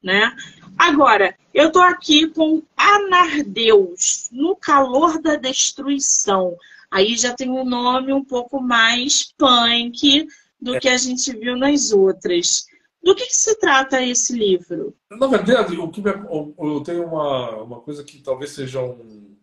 [0.00, 0.32] Né?
[0.78, 6.56] Agora, eu estou aqui com Anardeus, no calor da destruição.
[6.88, 10.28] Aí já tem um nome um pouco mais punk
[10.60, 10.78] do é.
[10.78, 12.64] que a gente viu nas outras.
[13.04, 14.96] Do que, que, se trata esse livro?
[15.10, 19.36] Na verdade, o que me, eu tenho uma, uma coisa que talvez seja um.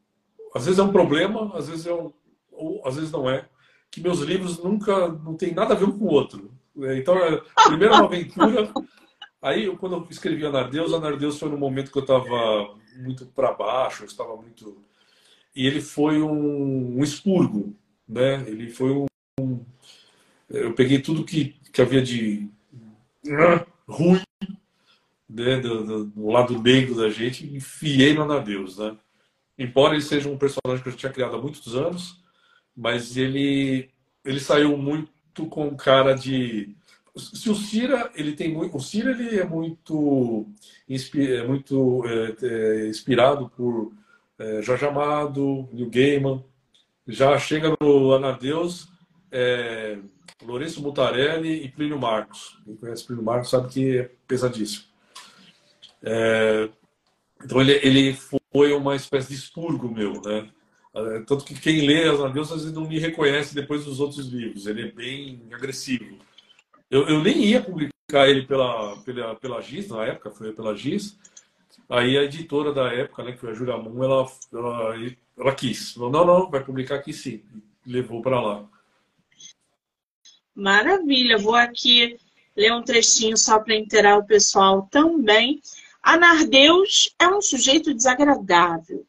[0.56, 2.12] Às vezes é um problema, às vezes é um,
[2.52, 3.45] ou às vezes não é.
[3.91, 6.52] Que meus livros nunca não tem nada a ver um com o outro.
[6.76, 8.74] Então, é, primeiro uma aventura.
[9.39, 14.04] Aí, quando eu escrevi Anardeus, Anardeus foi no momento que eu estava muito para baixo,
[14.04, 14.84] eu estava muito.
[15.56, 17.76] E ele foi um, um expurgo,
[18.08, 18.43] né?
[18.47, 18.91] Ele foi
[19.39, 19.65] um.
[20.50, 22.50] Eu peguei tudo que, que havia de
[23.88, 24.22] ruim
[25.30, 28.98] né, do, do, do, lado negro da gente enfiei no Anadeus, né?
[29.58, 32.22] Embora ele seja um personagem que eu tinha criado há muitos anos,
[32.76, 33.90] mas ele
[34.24, 36.76] ele saiu muito com cara de
[37.16, 40.48] se o Cira ele tem muito o Cira ele é muito
[40.88, 43.94] é muito é, é, inspirado por
[44.40, 46.44] é, Jorge Amado, Neil Gaiman,
[47.08, 48.88] já chega no Anadeus
[49.32, 50.00] é,
[50.43, 52.60] Lourenço Mutarelli e Plínio Marcos.
[52.65, 54.86] Quem conhece Plínio Marcos sabe que é pesadíssimo.
[56.04, 56.69] É,
[57.43, 58.17] então ele, ele
[58.51, 60.49] foi uma espécie de expurgo meu, né?
[60.93, 64.27] É, tanto que quem lê As Navios às vezes não me reconhece depois dos outros
[64.27, 64.67] livros.
[64.67, 66.17] Ele é bem agressivo.
[66.89, 71.17] Eu, eu nem ia publicar ele pela, pela, pela GIS, na época, foi pela GIS.
[71.88, 74.95] Aí a editora da época, né, que foi a Júlia Moon, ela, ela,
[75.38, 75.93] ela quis.
[75.93, 77.43] Falou, não, não, vai publicar aqui sim.
[77.86, 78.65] levou para lá.
[80.54, 82.18] Maravilha, vou aqui
[82.56, 85.62] ler um trechinho só para inteirar o pessoal também.
[86.04, 89.06] Anardeus é um sujeito desagradável,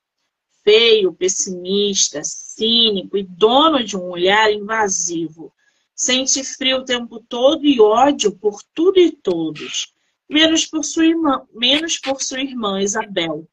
[0.62, 5.52] feio, pessimista, cínico e dono de um olhar invasivo.
[5.94, 9.92] Sente frio o tempo todo e ódio por tudo e todos,
[10.28, 13.48] menos por sua irmã, menos por sua irmã Isabel.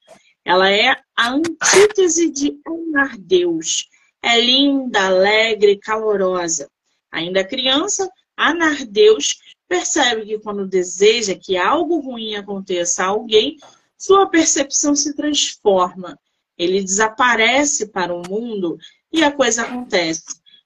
[0.46, 3.90] Ela é a antítese de Anardeus.
[4.22, 6.70] É linda, alegre, calorosa
[7.12, 13.58] Ainda criança, Anardeus percebe que quando deseja que algo ruim aconteça a alguém,
[13.98, 16.18] sua percepção se transforma.
[16.58, 18.78] Ele desaparece para o mundo
[19.12, 20.24] e a coisa acontece.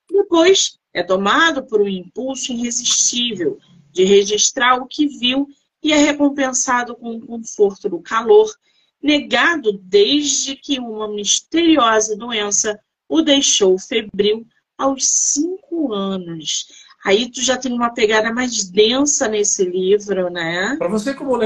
[0.10, 3.58] Depois é tomado por um impulso irresistível
[3.92, 5.48] de registrar o que viu
[5.82, 8.54] e é recompensado com o conforto do calor,
[9.02, 12.80] negado desde que uma misteriosa doença
[13.10, 16.68] o deixou febril aos cinco anos.
[17.06, 20.76] Aí tu já tem uma pegada mais densa nesse livro, né?
[20.78, 21.38] Para você como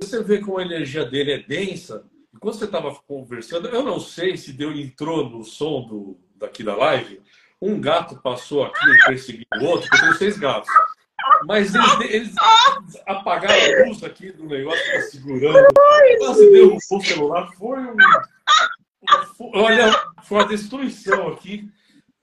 [0.00, 2.04] você vê como a energia dele é densa.
[2.34, 6.76] Enquanto você estava conversando, eu não sei se deu entrou no som do, daqui da
[6.76, 7.20] live.
[7.60, 10.70] Um gato passou aqui e perseguiu o outro, porque eu tenho seis gatos.
[11.46, 15.66] Mas eles, eles apagaram a luz aqui do negócio que tá segurando.
[16.18, 17.50] Quase derrubou o celular.
[17.56, 17.96] Foi um.
[19.54, 21.68] Olha, foi uma destruição aqui.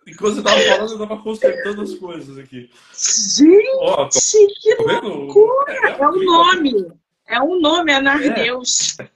[0.07, 2.69] Enquanto você estava falando, eu estava consertando as coisas aqui.
[2.93, 4.07] Gente, tô...
[4.61, 5.73] que tá loucura!
[5.73, 6.87] É, é, é um nome.
[7.27, 8.99] É um nome, Anardeus.
[8.99, 9.09] É.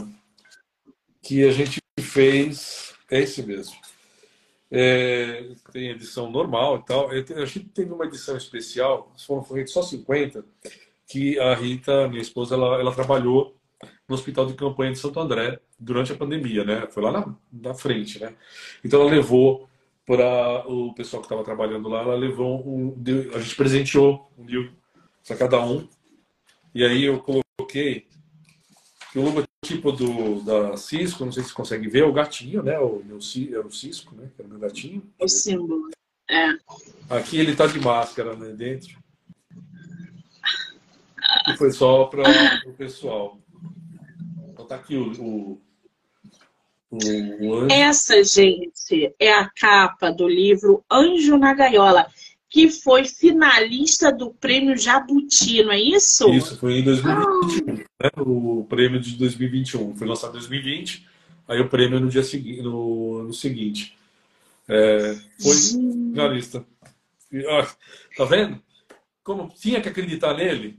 [1.23, 2.93] que a gente fez.
[3.09, 3.77] É esse mesmo.
[4.69, 7.09] É, tem edição normal e tal.
[7.09, 10.45] A gente teve uma edição especial, foram feitos só 50,
[11.07, 13.57] que a Rita, minha esposa, ela, ela trabalhou
[14.09, 16.89] no Hospital de Campanha de Santo André durante a pandemia, né?
[16.91, 18.35] Foi lá na, na frente, né?
[18.85, 19.68] Então ela levou
[20.09, 22.97] para o pessoal que estava trabalhando lá, ela levou um,
[23.35, 24.73] a gente presenteou um livro
[25.27, 25.87] para cada um.
[26.75, 28.07] E aí eu coloquei
[29.13, 32.63] que o logotipo do, da Cisco, não sei se você consegue ver, é o gatinho,
[32.63, 32.79] né?
[32.79, 34.31] O meu, é o Cisco, né?
[34.35, 35.03] Que é o meu gatinho.
[35.21, 35.91] O símbolo.
[36.31, 36.57] É.
[37.11, 38.55] Aqui ele tá de máscara, né?
[38.55, 38.99] Dentro.
[41.49, 42.23] E foi só para
[42.67, 43.39] o pessoal.
[44.49, 45.61] Então tá aqui o, o.
[47.71, 52.07] Essa, gente, é a capa do livro Anjo na Gaiola
[52.51, 56.29] que foi finalista do prêmio Jabuti, não é isso?
[56.31, 57.77] Isso, foi em 2021, ah.
[57.77, 58.11] né?
[58.17, 59.95] o prêmio de 2021.
[59.97, 61.07] Foi lançado em 2020,
[61.47, 63.97] aí o prêmio no dia seguinte, no, no seguinte.
[64.67, 66.65] É, foi finalista.
[68.17, 68.63] Tá vendo?
[69.23, 70.79] Como tinha que acreditar nele,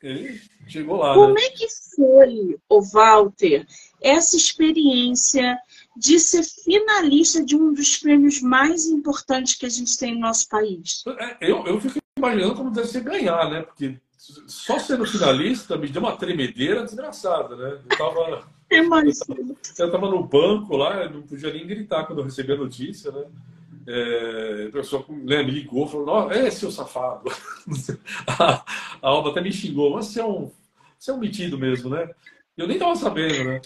[0.00, 1.14] ele chegou lá.
[1.14, 1.40] Como né?
[1.42, 3.66] é que foi, o Walter,
[4.02, 5.58] essa experiência
[5.96, 10.48] de ser finalista de um dos prêmios mais importantes que a gente tem no nosso
[10.48, 11.04] país?
[11.18, 13.62] É, eu, eu fico imaginando como deve ser ganhar, né?
[13.62, 13.96] Porque
[14.46, 17.78] só sendo finalista me deu uma tremedeira desgraçada, né?
[17.90, 18.48] Eu tava,
[19.78, 23.24] eu tava no banco lá, não podia nem gritar quando eu recebi a notícia, né?
[23.84, 27.28] É, a pessoa né, me ligou, falou: é seu safado.
[28.26, 28.64] a,
[29.02, 30.50] a Alba até me xingou, mas você é um,
[30.96, 32.08] você é um metido mesmo, né?
[32.56, 33.60] Eu nem tava sabendo, né?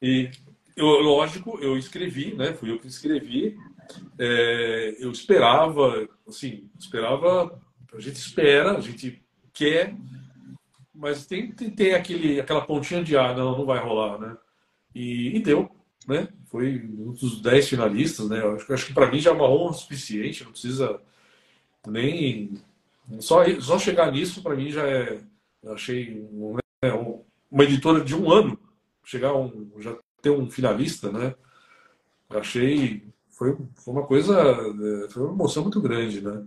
[0.00, 0.30] E
[0.76, 2.54] eu, lógico, eu escrevi, né?
[2.54, 3.56] Fui eu que escrevi.
[4.18, 7.60] É, eu esperava, assim, esperava.
[7.92, 9.22] A gente espera, a gente
[9.52, 9.94] quer,
[10.94, 14.36] mas tem, tem, tem aquele, aquela pontinha de ar, não, não vai rolar, né?
[14.94, 15.70] E, e deu,
[16.06, 16.28] né?
[16.46, 18.40] Foi um dos dez finalistas, né?
[18.40, 21.00] Eu acho, acho que para mim já é uma honra suficiente, não precisa
[21.86, 22.52] nem.
[23.18, 25.20] Só, só chegar nisso, para mim já é.
[25.62, 26.92] Eu achei um, né,
[27.50, 28.58] uma editora de um ano
[29.04, 31.34] chegar um, já ter um finalista, né?
[32.28, 33.10] Achei
[33.40, 36.44] foi, foi uma coisa, é, foi uma emoção muito grande, né?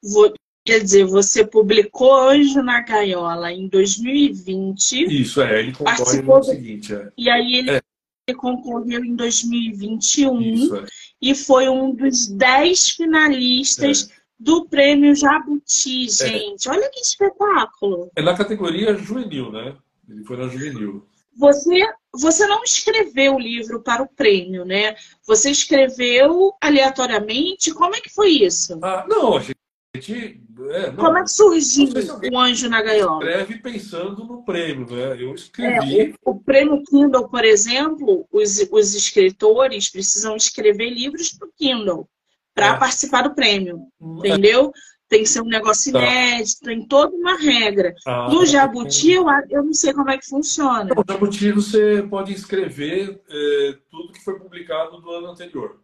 [0.00, 0.32] Vou,
[0.64, 5.20] quer dizer, você publicou Anjo na Gaiola em 2020.
[5.20, 6.94] Isso, é, ele concorre no seguinte.
[6.94, 7.12] É.
[7.18, 8.34] E aí ele, é.
[8.34, 10.86] concorreu em 2021 Isso, é.
[11.20, 14.21] e foi um dos dez finalistas é.
[14.42, 16.08] Do prêmio Jabuti, é.
[16.08, 16.68] gente.
[16.68, 18.10] Olha que espetáculo.
[18.16, 19.76] É na categoria juvenil, né?
[20.08, 21.06] Ele foi na juvenil.
[21.38, 24.96] Você, você não escreveu o livro para o prêmio, né?
[25.26, 27.72] Você escreveu aleatoriamente.
[27.72, 28.78] Como é que foi isso?
[28.82, 30.42] Ah, não, a gente.
[30.70, 33.24] É, não, Como é que surgiu se o Anjo na Gaiola?
[33.24, 35.16] Escreve pensando no prêmio, né?
[35.22, 36.00] Eu escrevi.
[36.00, 41.52] É, o, o, prêmio Kindle, por exemplo, os, os escritores precisam escrever livros para o
[41.56, 42.08] Kindle
[42.54, 42.78] para é.
[42.78, 44.72] participar do prêmio, hum, entendeu?
[45.12, 45.98] tem que ser um negócio tá.
[45.98, 47.94] inédito, tem toda uma regra.
[48.06, 50.84] Ah, no Jabuti, eu, eu não sei como é que funciona.
[50.84, 55.82] No Jabuti, você pode escrever é, tudo que foi publicado no ano anterior.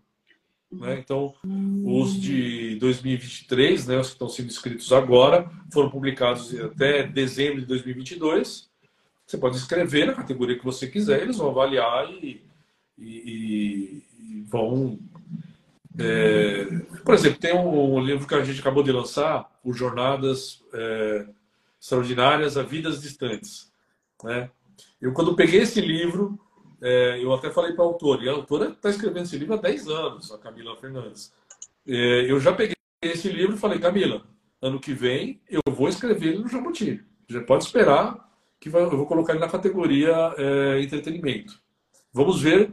[0.73, 0.99] Né?
[0.99, 2.01] Então, hum.
[2.01, 7.67] os de 2023, né, os que estão sendo escritos agora, foram publicados até dezembro de
[7.67, 8.71] 2022.
[9.27, 12.43] Você pode escrever na categoria que você quiser, eles vão avaliar e,
[12.97, 14.99] e, e vão
[15.99, 16.65] é,
[17.05, 21.27] por exemplo, tem um livro que a gente acabou de lançar, o Jornadas é,
[21.81, 23.73] Extraordinárias a Vidas Distantes.
[24.23, 24.51] Né?
[25.01, 26.39] Eu, quando peguei esse livro,
[26.81, 29.59] é, eu até falei para a autora, e a autora está escrevendo esse livro há
[29.59, 31.33] 10 anos, a Camila Fernandes.
[31.87, 34.23] É, eu já peguei esse livro e falei, Camila,
[34.63, 37.05] ano que vem eu vou escrever ele no Jabuti.
[37.29, 38.29] Já pode esperar
[38.61, 41.61] que eu vou colocar ele na categoria é, entretenimento.
[42.13, 42.73] Vamos ver.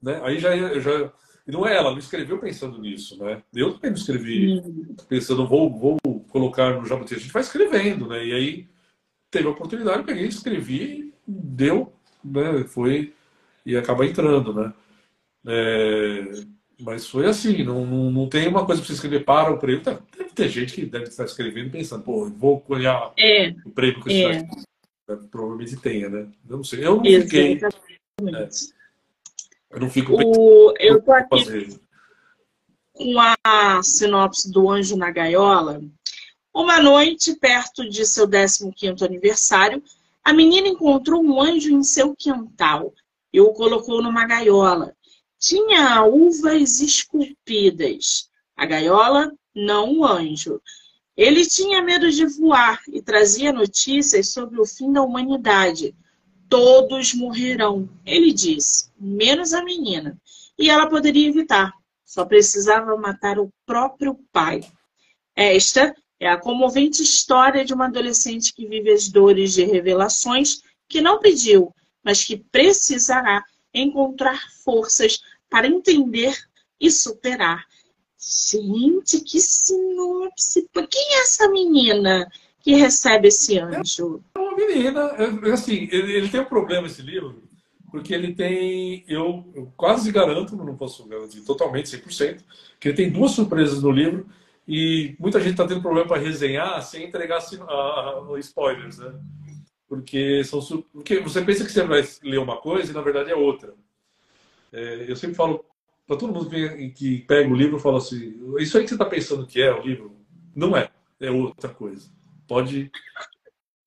[0.00, 0.20] Né?
[0.22, 1.12] Aí já, já
[1.46, 3.42] e não é ela, não escreveu pensando nisso, né?
[3.54, 4.62] Eu também não escrevi
[5.08, 5.98] pensando, vou, vou
[6.30, 7.14] colocar no Jabuti.
[7.14, 8.24] A gente vai escrevendo, né?
[8.24, 8.68] E aí
[9.30, 11.92] teve a oportunidade, eu peguei, escrevi, deu,
[12.24, 12.64] né?
[12.64, 13.12] Foi
[13.66, 14.72] e acaba entrando, né?
[15.46, 16.30] É,
[16.80, 19.82] mas foi assim, não, não, não tem uma coisa para você escrever para o prêmio.
[19.82, 24.10] Deve ter gente que deve estar escrevendo pensando, pô, vou olhar é, o prêmio que
[24.10, 25.16] você é.
[25.30, 26.26] Provavelmente tenha, né?
[26.48, 26.86] Eu não sei.
[26.86, 27.60] Eu não fiquei.
[27.62, 28.48] É,
[29.74, 31.78] eu não fico o, Eu tô aqui
[32.92, 33.14] com
[33.44, 35.82] a sinopse do Anjo na Gaiola.
[36.54, 39.82] Uma noite, perto de seu 15º aniversário,
[40.22, 42.94] a menina encontrou um anjo em seu quintal
[43.32, 44.94] e o colocou numa gaiola.
[45.38, 48.30] Tinha uvas esculpidas.
[48.56, 50.62] A gaiola, não o anjo.
[51.16, 55.94] Ele tinha medo de voar e trazia notícias sobre o fim da humanidade.
[56.48, 60.20] Todos morrerão, ele disse, menos a menina.
[60.58, 61.72] E ela poderia evitar,
[62.04, 64.60] só precisava matar o próprio pai.
[65.34, 71.00] Esta é a comovente história de uma adolescente que vive as dores de revelações que
[71.00, 71.74] não pediu,
[72.04, 75.20] mas que precisará encontrar forças
[75.50, 76.36] para entender
[76.80, 77.64] e superar.
[78.18, 80.68] Gente, que sinopse!
[80.72, 82.30] Quem é essa menina
[82.64, 84.24] que recebe esse anjo?
[84.34, 85.00] É uma menina.
[85.18, 87.42] É, assim, ele, ele tem um problema esse livro,
[87.90, 92.40] porque ele tem, eu, eu quase garanto, não posso garantir totalmente, 100%,
[92.80, 94.26] que ele tem duas surpresas no livro
[94.66, 99.12] e muita gente está tendo problema para resenhar sem entregar a, spoilers, né?
[99.86, 100.60] Porque, são,
[100.90, 103.74] porque você pensa que você vai ler uma coisa e na verdade é outra.
[104.72, 105.62] É, eu sempre falo
[106.06, 106.50] para todo mundo
[106.94, 109.82] que pega o livro, fala assim: Isso aí que você está pensando que é o
[109.82, 110.16] livro,
[110.56, 110.88] não é,
[111.20, 112.13] é outra coisa.
[112.46, 112.90] Pode.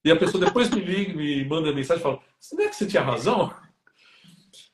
[0.04, 2.20] E a pessoa depois me liga, me manda mensagem e fala:
[2.54, 3.54] Não é que você tinha razão?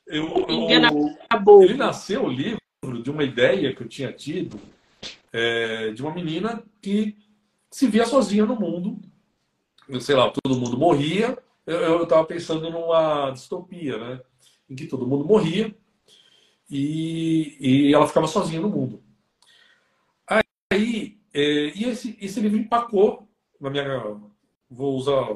[0.06, 2.60] Eu, eu, ele nasceu o livro
[3.02, 4.60] de uma ideia que eu tinha tido
[5.32, 7.16] é, de uma menina que
[7.70, 9.00] se via sozinha no mundo.
[10.00, 11.36] sei lá, todo mundo morria.
[11.66, 14.20] Eu estava pensando numa distopia, né?
[14.68, 15.74] Em que todo mundo morria
[16.70, 19.02] e, e ela ficava sozinha no mundo.
[20.70, 23.28] Aí, é, e esse, esse livro empacou
[23.64, 24.16] na minha.
[24.70, 25.28] Vou usar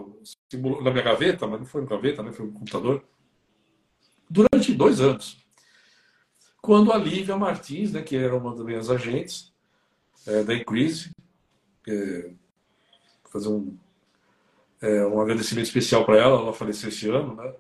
[0.83, 2.33] na minha gaveta, mas não foi na gaveta, né?
[2.33, 3.05] foi no computador.
[4.29, 5.39] Durante dois anos.
[6.61, 9.53] Quando a Lívia Martins, né, que era uma das minhas agentes
[10.26, 11.11] é, da Increase,
[11.87, 12.31] é,
[13.31, 13.76] fazer um,
[14.81, 17.55] é, um agradecimento especial para ela, ela faleceu esse ano, né?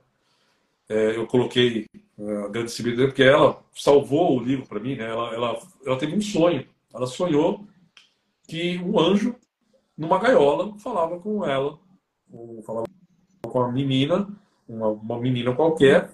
[0.90, 5.04] É, eu coloquei uh, agradecimento porque ela salvou o livro para mim, né?
[5.04, 6.66] Ela, ela, ela teve um sonho.
[6.92, 7.66] Ela sonhou
[8.46, 9.36] que um anjo,
[9.98, 11.78] numa gaiola, falava com ela,
[12.64, 12.86] falava
[13.44, 14.28] com a menina,
[14.68, 16.10] uma, uma menina qualquer,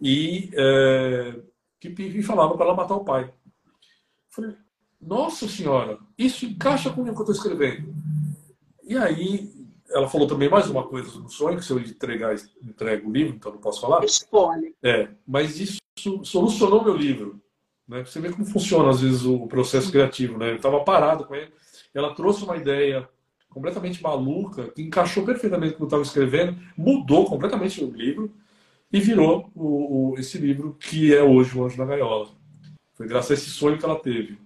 [0.00, 1.38] e é,
[1.78, 3.30] que, que falava para ela matar o pai.
[4.30, 4.56] Falei,
[5.00, 7.94] nossa senhora, isso encaixa com o que eu estou escrevendo.
[8.82, 9.52] E aí
[9.90, 13.36] ela falou também mais uma coisa no sonho, que se eu entregar, entrego o livro,
[13.36, 14.04] então não posso falar.
[14.04, 14.74] Escolhe.
[14.82, 15.78] É, mas isso
[16.24, 17.40] solucionou meu livro.
[17.86, 18.04] Né?
[18.04, 20.38] Você vê como funciona, às vezes, o processo criativo.
[20.38, 20.50] Né?
[20.52, 21.52] Eu estava parado com ele.
[21.94, 23.08] Ela trouxe uma ideia
[23.56, 28.30] completamente maluca, que encaixou perfeitamente com o que eu estava escrevendo, mudou completamente o livro
[28.92, 32.28] e virou o, o, esse livro que é hoje o Anjo da Gaiola.
[32.92, 34.38] Foi graças a esse sonho que ela teve.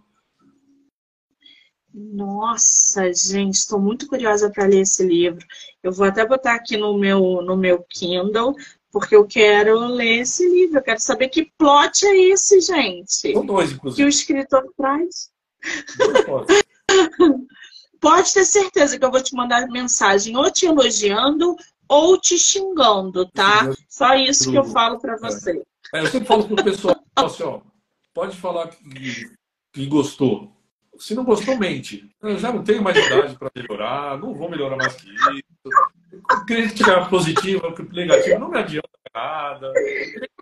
[1.92, 5.44] Nossa, gente, estou muito curiosa para ler esse livro.
[5.82, 8.54] Eu vou até botar aqui no meu, no meu Kindle,
[8.92, 10.78] porque eu quero ler esse livro.
[10.78, 13.32] Eu quero saber que plot é esse, gente.
[13.32, 14.02] São dois, inclusive.
[14.02, 15.32] Que o escritor traz.
[18.00, 21.56] Pode ter certeza que eu vou te mandar mensagem ou te elogiando
[21.88, 23.70] ou te xingando, tá?
[23.88, 25.62] Só isso que eu falo para você.
[25.92, 25.98] É.
[25.98, 27.60] É, eu sempre falo pro pessoal assim, ó,
[28.14, 29.30] pode falar que,
[29.72, 30.52] que gostou
[31.00, 32.08] se não gostou, mente.
[32.22, 36.44] Eu já não tenho mais idade para melhorar, não vou melhorar mais que isso.
[36.46, 39.72] Crítica positiva, negativa, não me adianta nada.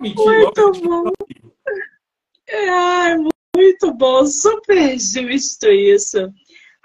[0.00, 1.12] Mentir, muito bom.
[2.50, 3.16] Ai,
[3.54, 6.28] muito bom, super justo isso.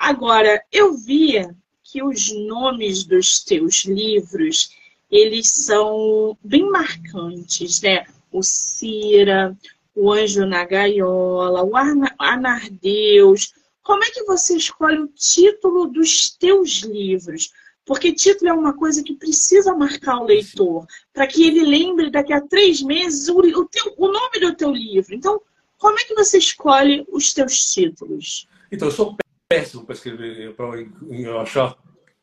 [0.04, 4.72] Agora, eu via que os nomes dos teus livros,
[5.10, 8.06] eles são bem marcantes, né?
[8.30, 9.58] O Cira,
[9.96, 11.72] o Anjo na Gaiola, o
[12.20, 17.54] Anardeus, como é que você escolhe o título dos teus livros?
[17.86, 22.34] Porque título é uma coisa que precisa marcar o leitor, para que ele lembre daqui
[22.34, 25.16] a três meses o, o, teu, o nome do teu livro.
[25.16, 25.40] Então,
[25.78, 28.50] como é que você escolhe os teus títulos?
[28.70, 29.16] Então, eu sou
[29.56, 31.78] péssimo para escrever, para achar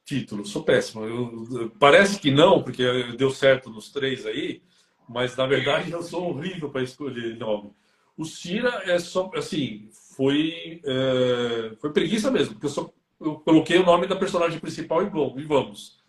[0.04, 1.04] título, sou péssimo.
[1.04, 2.84] Eu, parece que não, porque
[3.16, 4.62] deu certo nos três aí,
[5.08, 7.72] mas na verdade eu sou horrível para escolher nome.
[8.16, 13.78] O Cira é só, assim, foi, é, foi preguiça mesmo, porque eu sou eu coloquei
[13.78, 16.00] o nome da personagem principal e vamos.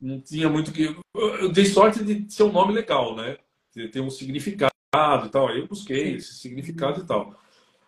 [0.00, 0.96] Não tinha muito que.
[1.14, 3.38] Eu dei sorte de ser um nome legal, né?
[3.72, 4.72] Ter um significado
[5.24, 5.48] e tal.
[5.48, 7.34] Aí eu busquei esse significado e tal.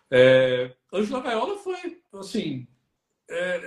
[0.09, 2.67] É, Anjo Gaiola foi, assim.
[3.29, 3.65] É,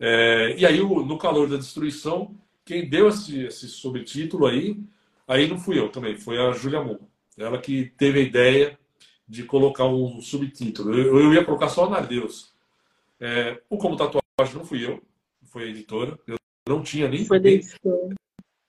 [0.00, 2.34] É, e aí, no calor da destruição,
[2.64, 4.78] quem deu esse, esse subtítulo aí,
[5.26, 6.98] aí não fui eu também, foi a Julia Moon.
[7.36, 8.78] Ela que teve a ideia
[9.26, 10.94] de colocar um subtítulo.
[10.94, 12.52] Eu, eu ia colocar só Anardeus.
[13.18, 15.02] É, o Como Tatuagem não fui eu,
[15.44, 16.18] foi a editora.
[16.26, 16.36] Eu
[16.68, 17.24] não tinha nem.
[17.24, 17.60] Foi nem...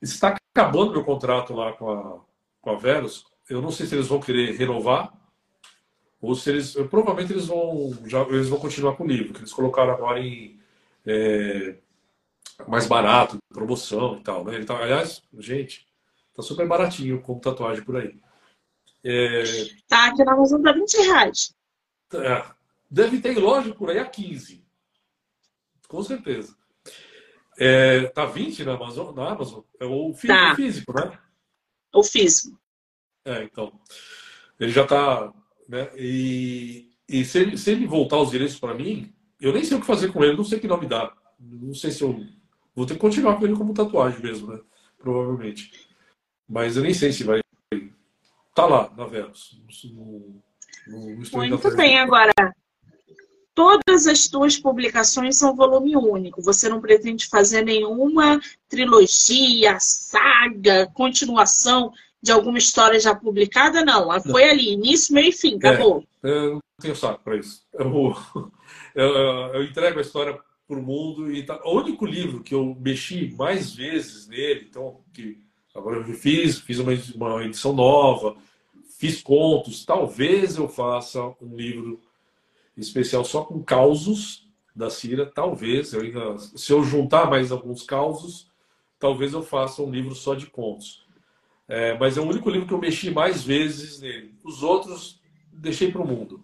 [0.02, 2.20] Está acabando meu contrato lá com a,
[2.62, 3.26] com a Veros.
[3.50, 5.14] Eu não sei se eles vão querer renovar
[6.22, 6.74] ou se eles.
[6.89, 10.58] Provavelmente eles vão, já, eles vão continuar com o livro, que eles colocaram agora em.
[11.06, 11.76] É,
[12.68, 14.43] mais barato, promoção e tal.
[14.45, 14.59] Né?
[14.59, 15.86] Então, aliás, gente,
[16.34, 18.18] tá super baratinho como tatuagem por aí.
[19.03, 19.43] É...
[19.88, 21.53] Tá, aqui na Amazon tá 20 reais.
[22.14, 22.45] É,
[22.89, 24.64] deve ter loja por aí a 15.
[25.88, 26.55] Com certeza.
[27.57, 29.14] É, tá 20 na Amazon?
[29.14, 29.61] Na Amazon?
[29.80, 30.55] É o físico, tá.
[30.55, 31.20] físico, né?
[31.93, 32.59] O físico.
[33.26, 33.80] É, então.
[34.59, 35.32] Ele já tá.
[35.68, 35.89] Né?
[35.95, 39.82] E, e se, ele, se ele voltar os direitos para mim, eu nem sei o
[39.82, 41.14] que fazer com ele, não sei que nome dá.
[41.39, 42.26] Não sei se eu.
[42.76, 44.59] Vou ter que continuar com ele como tatuagem mesmo, né?
[44.97, 45.71] Provavelmente.
[46.47, 47.41] Mas eu nem sei se vai.
[48.55, 49.59] Tá lá, na Veros.
[49.93, 50.41] No,
[50.88, 52.34] no, no Muito bem, agora
[53.53, 56.41] todas as tuas publicações são volume único.
[56.41, 64.09] Você não pretende fazer nenhuma trilogia, saga, continuação de alguma história já publicada, não.
[64.21, 66.03] Foi ali, início, meio e fim, acabou.
[66.24, 67.61] É, eu não tenho saco para isso.
[68.95, 70.39] Eu, eu, eu, entrego a história
[70.74, 75.01] para o mundo e tá, o único livro que eu mexi mais vezes nele, então
[75.13, 75.39] que
[75.74, 78.36] agora eu fiz, fiz uma, uma edição nova,
[78.97, 82.01] fiz contos, talvez eu faça um livro
[82.76, 88.51] especial só com causos da Cira, talvez, eu ainda, se eu juntar mais alguns causos,
[88.97, 91.05] talvez eu faça um livro só de contos.
[91.67, 94.34] É, mas é o único livro que eu mexi mais vezes nele.
[94.43, 95.21] Os outros
[95.51, 96.43] deixei para o mundo.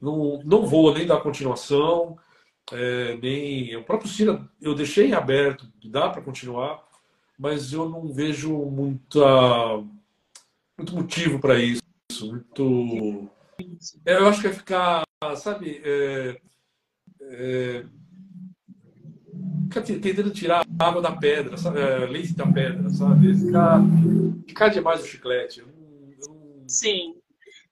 [0.00, 2.16] Não, não vou nem dar continuação,
[2.72, 6.82] é, nem o próprio Cira eu deixei aberto, dá para continuar,
[7.38, 9.84] mas eu não vejo muita,
[10.76, 11.82] muito motivo para isso.
[12.22, 13.28] Muito,
[14.04, 15.06] eu acho que é ficar
[15.36, 16.40] sabe, é,
[17.22, 17.84] é,
[20.00, 23.34] tentando tirar a água da pedra, sabe, é, leite da pedra, sabe?
[23.34, 23.80] Ficar,
[24.46, 25.60] ficar demais o chiclete.
[25.60, 27.15] Eu eu Sim.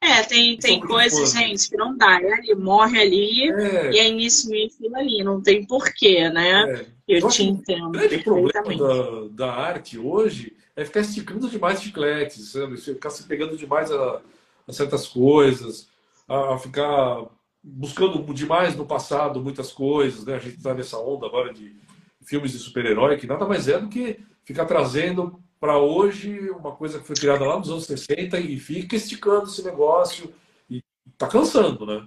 [0.05, 2.21] É, tem, tem coisas, gente, que não dá.
[2.21, 3.91] É ali, morre ali é.
[3.91, 5.25] e é início, meio fim ali.
[5.25, 6.71] Não tem porquê, né?
[6.71, 6.87] É.
[7.09, 7.89] Eu Só te entendo.
[7.89, 12.77] O grande problema da, da arte hoje é ficar esticando demais chicletes, sabe?
[12.77, 14.21] Ficar se pegando demais a,
[14.69, 15.89] a certas coisas,
[16.29, 17.25] a, a ficar
[17.63, 20.35] buscando demais no passado muitas coisas, né?
[20.35, 21.75] A gente está nessa onda agora de
[22.23, 27.01] filmes de super-herói, que nada mais é do que ficar trazendo para hoje uma coisa
[27.01, 30.31] que foi criada lá nos anos 60 e fica esticando esse negócio
[30.69, 30.83] e
[31.17, 32.07] tá cansando, né?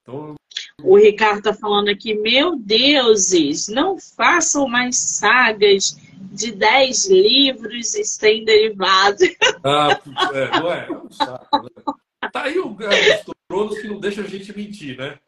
[0.00, 0.36] Então...
[0.82, 5.98] O Ricardo está falando aqui, meu deuses, não façam mais sagas
[6.32, 9.20] de 10 livros e sem derivados.
[9.62, 10.00] Ah,
[10.32, 10.86] é, não é?
[10.88, 12.28] é um saco, né?
[12.32, 15.18] Tá aí o, é, tronos que não deixam a gente mentir, né?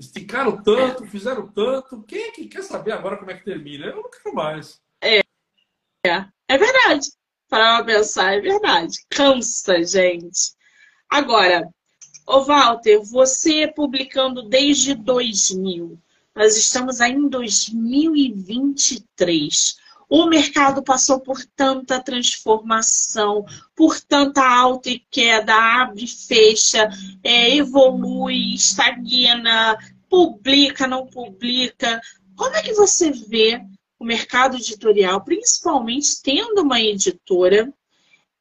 [0.00, 2.02] Esticaram tanto, fizeram tanto.
[2.04, 3.86] Quem é que quer saber agora como é que termina?
[3.86, 4.80] Eu não quero mais.
[5.00, 5.20] É,
[6.04, 7.08] é, é verdade.
[7.48, 8.98] para pensar, é verdade.
[9.10, 10.52] Cansa, gente.
[11.08, 11.68] Agora,
[12.26, 15.96] ô Walter, você publicando desde 2000,
[16.34, 19.76] nós estamos aí em 2023.
[20.08, 26.88] O mercado passou por tanta transformação, por tanta alta e queda, abre, fecha,
[27.22, 29.78] é, evolui, estagna,
[30.08, 32.00] publica, não publica.
[32.36, 33.62] Como é que você vê
[33.98, 37.72] o mercado editorial, principalmente tendo uma editora,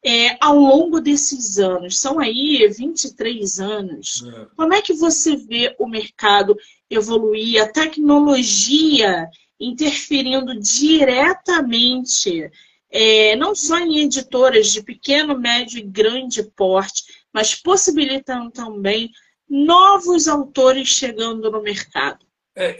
[0.06, 2.00] é, ao longo desses anos?
[2.00, 4.24] São aí 23 anos.
[4.26, 4.48] É.
[4.56, 6.58] Como é que você vê o mercado
[6.90, 9.30] evoluir, a tecnologia
[9.60, 12.52] interferindo diretamente,
[12.90, 19.10] é, não só em editoras de pequeno, médio e grande porte, mas possibilitando também
[19.50, 22.26] novos autores chegando no mercado.
[22.56, 22.80] É,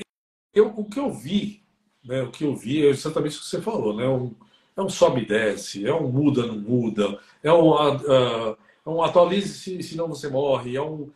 [0.54, 1.63] eu, o que eu vi,
[2.04, 4.08] né, o que eu vi é exatamente o que você falou, né?
[4.08, 4.34] Um,
[4.76, 9.04] é um sobe e desce, é um muda, não muda, é um, uh, é um
[9.04, 11.10] atualize senão você morre, é um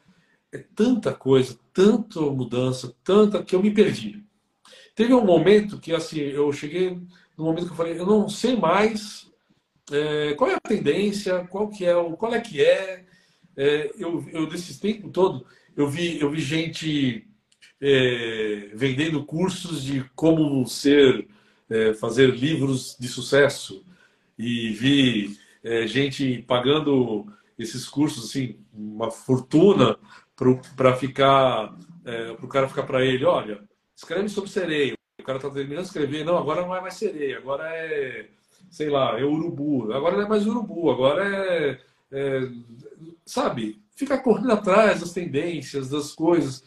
[0.51, 4.23] é tanta coisa, tanta mudança, tanta que eu me perdi.
[4.95, 6.91] Teve um momento que assim, eu cheguei
[7.38, 9.29] no momento que eu falei, eu não sei mais
[9.91, 13.05] é, qual é a tendência, qual que é qual é que é.
[13.55, 17.27] é eu, eu desse tempo todo, eu vi, eu vi gente
[17.82, 21.28] é, vendendo cursos de como ser,
[21.69, 23.84] é, fazer livros de sucesso.
[24.38, 27.25] E vi é, gente pagando
[27.57, 29.97] esses cursos assim uma fortuna
[30.75, 31.75] para ficar
[32.05, 33.61] é, para o cara ficar para ele olha
[33.95, 34.93] escreve sobre sereia.
[35.19, 38.30] O cara está terminando de escrever não agora não é mais sereia agora é
[38.69, 41.80] sei lá é urubu agora não é mais urubu agora é,
[42.11, 42.49] é
[43.25, 43.82] sabe?
[43.95, 46.63] Fica correndo atrás das tendências das coisas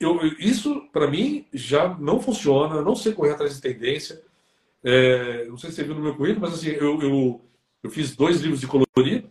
[0.00, 4.22] eu, isso para mim já não funciona não sei correr atrás de tendência
[4.82, 7.40] é, não sei se você viu no meu currículo mas assim eu, eu,
[7.82, 9.24] eu fiz dois livros de colorir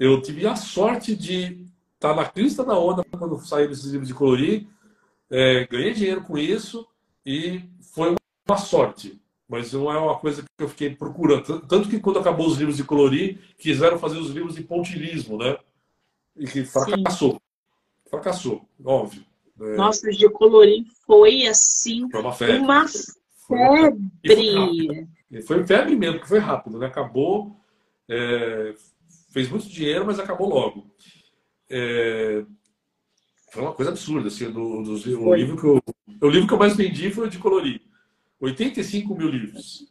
[0.00, 4.14] eu tive a sorte de estar na crista da onda quando saíram esses livros de
[4.14, 4.66] colorir.
[5.28, 6.88] É, ganhei dinheiro com isso
[7.24, 7.62] e
[7.94, 8.16] foi
[8.48, 9.20] uma sorte.
[9.46, 11.60] Mas não é uma coisa que eu fiquei procurando.
[11.66, 15.58] Tanto que quando acabou os livros de colorir, quiseram fazer os livros de pontilismo, né?
[16.34, 17.32] E que fracassou.
[17.32, 17.40] Sim.
[18.08, 19.22] Fracassou, óbvio.
[19.60, 19.76] É...
[19.76, 22.08] Nossa, os de colorir foi assim.
[22.10, 22.58] Foi uma febre.
[22.58, 25.08] Uma febre.
[25.30, 26.86] Foi, foi febre mesmo, que foi rápido, né?
[26.86, 27.56] Acabou.
[28.08, 28.74] É,
[29.32, 30.90] fez muito dinheiro, mas acabou logo.
[31.68, 32.44] É,
[33.52, 34.28] foi uma coisa absurda.
[34.28, 35.82] Assim, do, do, o, livro que eu,
[36.20, 37.82] o livro que eu mais vendi foi o de colorir.
[38.40, 39.86] 85 mil livros.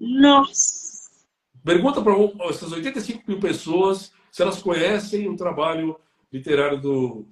[0.00, 0.90] Nossa!
[1.62, 2.14] Pergunta para
[2.48, 5.96] essas 85 mil pessoas se elas conhecem o trabalho
[6.32, 7.26] literário do,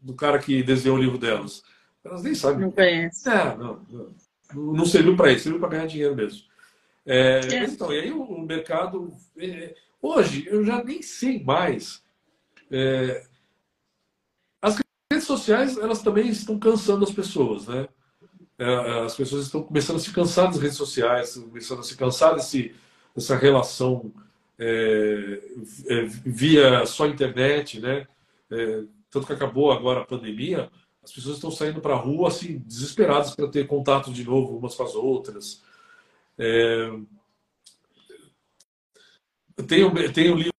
[0.00, 1.62] do cara que desenhou o livro delas.
[2.04, 2.60] Elas nem sabem.
[2.60, 3.32] Não conhecem.
[3.32, 6.42] É, não, não, não serviu para isso, serviu para ganhar dinheiro mesmo.
[7.06, 7.64] É, é.
[7.64, 9.12] Então, e aí o, o mercado.
[9.38, 12.02] É, Hoje, eu já nem sei mais.
[12.70, 13.26] É...
[14.62, 14.78] As
[15.12, 17.86] redes sociais, elas também estão cansando as pessoas, né?
[18.58, 22.34] É, as pessoas estão começando a se cansar das redes sociais, começando a se cansar
[22.34, 22.74] desse,
[23.14, 24.12] dessa relação
[24.58, 25.40] é,
[25.88, 28.06] é, via só internet, né?
[29.10, 30.70] Tanto que acabou agora a pandemia,
[31.02, 34.74] as pessoas estão saindo para a rua assim, desesperadas para ter contato de novo umas
[34.74, 35.62] com as outras.
[36.38, 36.90] É,
[39.66, 40.54] tenho, tenho livro,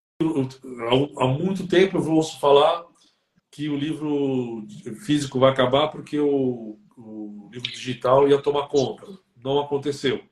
[1.17, 2.85] há muito tempo eu ouço falar
[3.49, 4.65] que o livro
[5.05, 9.05] físico vai acabar porque o, o livro digital ia tomar conta.
[9.35, 10.23] Não aconteceu.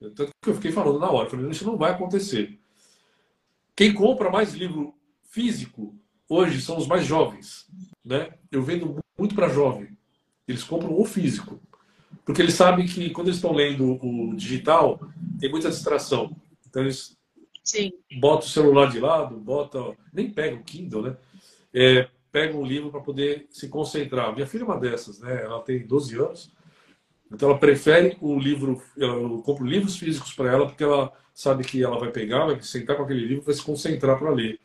[0.00, 2.58] Tanto que eu fiquei falando na hora, falei, isso não vai acontecer.
[3.74, 5.96] Quem compra mais livro físico
[6.28, 7.66] hoje são os mais jovens.
[8.04, 8.30] Né?
[8.50, 9.96] Eu vendo muito para jovem.
[10.46, 11.60] Eles compram o físico.
[12.24, 15.00] Porque eles sabem que quando eles estão lendo o digital,
[15.38, 16.36] tem muita distração.
[16.68, 17.16] Então eles
[17.64, 17.92] Sim.
[18.18, 19.96] bota o celular de lado, bota.
[20.12, 21.16] Nem pega o Kindle, né?
[21.72, 24.34] É, pega um livro para poder se concentrar.
[24.34, 25.42] Minha filha é uma dessas, né?
[25.42, 26.50] Ela tem 12 anos,
[27.32, 28.82] então ela prefere o livro.
[28.96, 32.96] Eu compro livros físicos para ela porque ela sabe que ela vai pegar, vai sentar
[32.96, 34.58] com aquele livro, vai se concentrar para ler.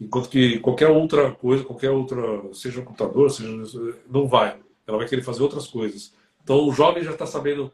[0.00, 3.50] Enquanto que qualquer outra coisa, qualquer outra, seja um computador, seja
[4.08, 4.56] não vai.
[4.86, 6.14] Ela vai querer fazer outras coisas.
[6.42, 7.72] Então o jovem já está sabendo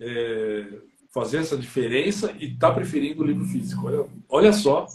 [0.00, 0.66] é,
[1.10, 3.86] fazer essa diferença e está preferindo o livro físico.
[3.86, 4.86] Olha, olha só,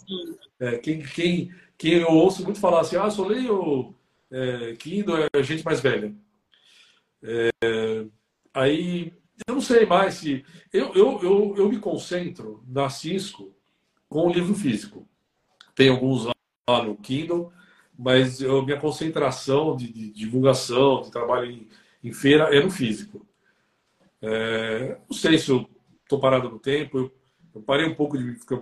[0.59, 3.95] é, quem, quem, quem eu ouço muito falar assim, ah, só leio
[4.29, 6.13] é, Kindle, é gente mais velha.
[7.23, 7.49] É,
[8.53, 9.13] aí,
[9.47, 10.43] eu não sei mais se...
[10.73, 13.55] Eu, eu, eu, eu me concentro na Cisco
[14.09, 15.07] com o livro físico.
[15.75, 16.27] Tem alguns
[16.69, 17.51] lá no Kindle,
[17.97, 21.67] mas eu, minha concentração de, de divulgação, de trabalho em,
[22.03, 23.25] em, feira é no físico.
[24.21, 25.67] É, não sei se eu
[26.03, 26.97] estou parado no tempo.
[26.97, 27.15] Eu,
[27.55, 28.61] Eu parei um pouco de ficar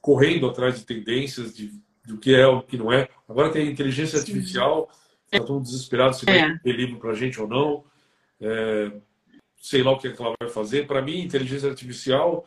[0.00, 1.72] correndo atrás de tendências, de,
[2.04, 3.08] do que é o que não é.
[3.28, 4.90] Agora tem inteligência artificial,
[5.24, 6.48] está todo desesperado se é.
[6.48, 7.84] vai ter livro para a gente ou não.
[8.40, 8.92] É,
[9.56, 10.86] sei lá o que, é que ela vai fazer.
[10.86, 12.44] Para mim, inteligência artificial,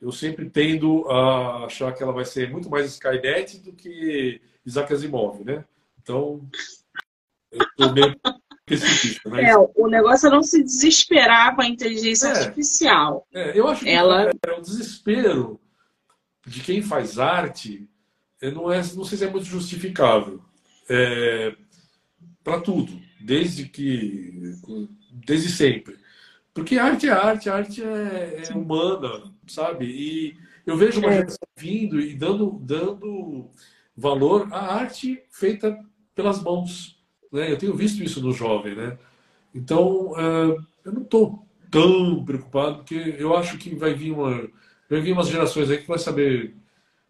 [0.00, 4.92] eu sempre tendo a achar que ela vai ser muito mais Skynet do que Isaac
[4.92, 5.64] Asimov, né?
[6.00, 6.48] Então,
[7.50, 8.16] eu estou meio
[8.64, 9.28] pessimista.
[9.28, 9.48] Mas...
[9.48, 13.26] É, o negócio é não se desesperar com a inteligência é, artificial.
[13.34, 14.30] É, eu acho que ela...
[14.30, 15.60] é o desespero
[16.46, 17.88] de quem faz arte
[18.40, 20.40] não, é, não sei se é muito justificável.
[20.88, 21.54] É,
[22.44, 24.54] Para tudo, desde que.
[25.12, 25.98] desde sempre.
[26.54, 29.86] Porque arte é arte, arte é, é humana, sabe?
[29.86, 30.36] E
[30.66, 31.16] eu vejo uma é.
[31.18, 33.50] geração vindo e dando, dando
[33.96, 35.78] valor à arte feita
[36.14, 36.98] pelas mãos.
[37.32, 37.50] Né?
[37.50, 38.98] Eu tenho visto isso no jovem, né?
[39.54, 44.48] Então, uh, eu não estou tão preocupado, porque eu acho que vai vir, uma,
[44.88, 46.54] vai vir umas gerações aí que vai saber.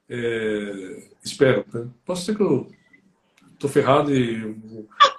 [0.09, 1.65] É, espero.
[1.73, 1.87] Né?
[2.05, 2.71] Posso ser que eu
[3.53, 4.57] estou ferrado e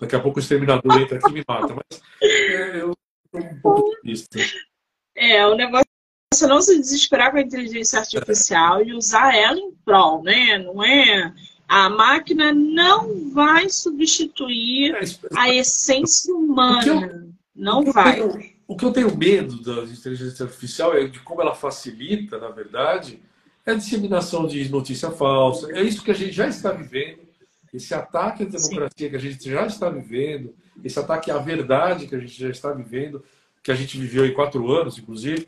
[0.01, 2.93] daqui a pouco o exterminador entra aqui e me mata, mas é, eu
[3.33, 3.91] um pouco
[5.15, 5.88] É, o negócio
[6.45, 10.57] é não se desesperar com a inteligência artificial e usar ela em prol, né?
[10.57, 11.33] Não é.
[11.67, 15.01] A máquina não vai substituir é,
[15.35, 17.11] a essência humana.
[17.13, 18.15] Eu, não vai.
[18.15, 22.49] Tenho, o que eu tenho medo da inteligência artificial é de como ela facilita, na
[22.49, 23.21] verdade,
[23.65, 25.71] é a disseminação de notícia falsa.
[25.71, 27.19] É isso que a gente já está vivendo.
[27.73, 29.09] Esse ataque à democracia Sim.
[29.09, 32.71] que a gente já está vivendo, esse ataque à verdade que a gente já está
[32.73, 33.23] vivendo,
[33.61, 35.47] que a gente viveu em quatro anos, inclusive.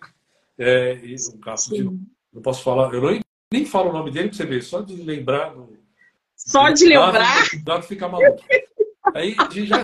[0.64, 0.96] É,
[1.34, 4.46] um caso de, não posso falar, eu nem, nem falo o nome dele para você
[4.46, 5.56] ver, só de lembrar.
[6.36, 7.48] Só de lembrar?
[7.54, 8.44] O dado fica maluco.
[9.16, 9.84] Aí a gente já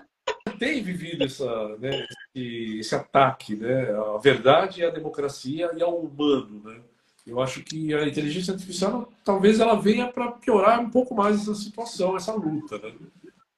[0.59, 2.05] tem vivido essa, né,
[2.35, 6.61] esse, esse, ataque né, à verdade, à democracia e ao humano.
[6.63, 6.79] Né?
[7.25, 11.55] Eu acho que a inteligência artificial talvez ela venha para piorar um pouco mais essa
[11.55, 12.77] situação, essa luta.
[12.77, 12.93] Né?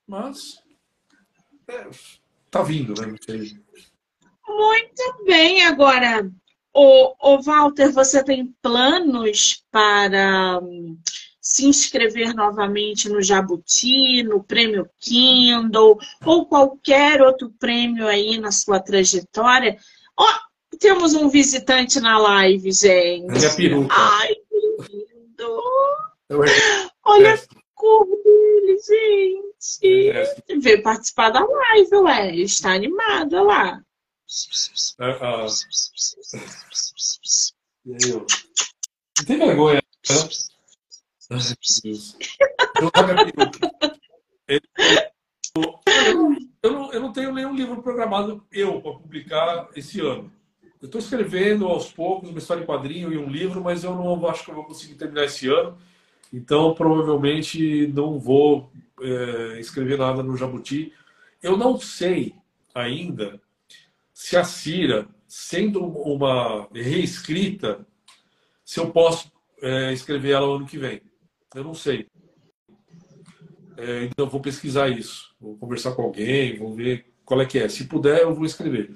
[0.08, 0.64] Mas
[1.68, 1.88] é,
[2.50, 3.14] tá vindo, né?
[4.48, 6.30] Muito bem, agora,
[6.74, 10.98] o, o Walter, você tem planos para hum,
[11.42, 18.80] se inscrever novamente no Jabuti, no Prêmio Kindle ou qualquer outro prêmio aí na sua
[18.80, 19.78] trajetória?
[20.18, 23.32] Oh, temos um visitante na live, gente.
[23.32, 23.96] Minha peruca.
[23.98, 25.62] Ai, que lindo!
[27.04, 27.40] Olha a
[27.74, 30.62] cor dele, gente.
[30.62, 32.36] Veio participar da live, ué.
[32.36, 33.82] Está animada lá.
[37.84, 38.14] E aí.
[38.14, 40.16] Não tem vergonha, né?
[41.32, 41.40] Ai,
[41.84, 42.16] Deus.
[46.62, 50.32] Eu não, eu não tenho nenhum livro programado eu para publicar esse ano.
[50.80, 54.28] Eu estou escrevendo aos poucos uma história em quadrinho e um livro, mas eu não
[54.28, 55.76] acho que eu vou conseguir terminar esse ano.
[56.32, 58.72] Então, provavelmente não vou
[59.02, 60.94] é, escrever nada no Jabuti.
[61.42, 62.36] Eu não sei
[62.76, 63.42] ainda
[64.20, 67.88] se a Cira, sendo uma reescrita,
[68.66, 71.02] se eu posso é, escrever ela ano que vem.
[71.56, 72.06] Eu não sei.
[73.78, 75.34] É, então, vou pesquisar isso.
[75.40, 77.70] Vou conversar com alguém, vou ver qual é que é.
[77.70, 78.94] Se puder, eu vou escrever.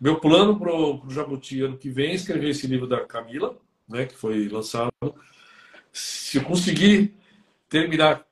[0.00, 3.58] Meu plano para o Jabuti ano que vem é escrever esse livro da Camila,
[3.88, 4.92] né, que foi lançado.
[5.92, 7.12] Se eu conseguir
[7.68, 8.24] terminar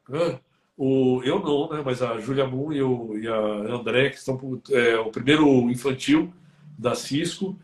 [0.78, 1.82] o, eu não, né?
[1.84, 4.38] Mas a Julia Moon e, o, e a André, que estão
[4.70, 6.32] é, o primeiro infantil
[6.78, 7.58] da Cisco.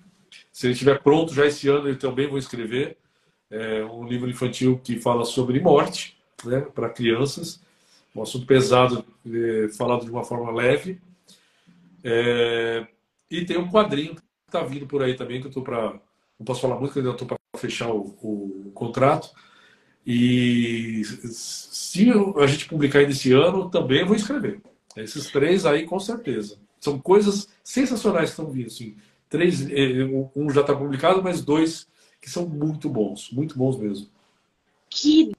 [0.53, 2.99] Se ele estiver pronto já esse ano, eu também vou escrever
[3.49, 6.61] é, um livro infantil que fala sobre morte, né?
[6.61, 7.63] Para crianças,
[8.17, 11.01] um assunto pesado, é, falado de uma forma leve.
[12.03, 12.85] É,
[13.31, 15.93] e tem um quadrinho que está vindo por aí também que eu estou para,
[16.37, 19.31] não posso falar muito, porque ainda estou para fechar o, o contrato
[20.07, 24.61] e se a gente publicar ainda esse ano, também vou escrever.
[24.97, 26.59] Esses três aí, com certeza.
[26.81, 28.67] São coisas sensacionais que estão vindo.
[28.67, 28.97] Assim.
[29.29, 30.05] Três, eh,
[30.37, 31.87] um já está publicado, mas dois
[32.21, 34.09] que são muito bons, muito bons mesmo.
[34.89, 35.33] Que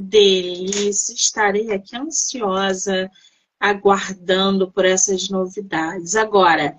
[0.00, 1.14] delícia!
[1.14, 3.10] Estarei aqui ansiosa,
[3.58, 6.16] aguardando por essas novidades.
[6.16, 6.76] Agora,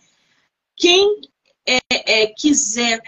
[0.76, 1.22] quem
[1.68, 3.02] é, é, quiser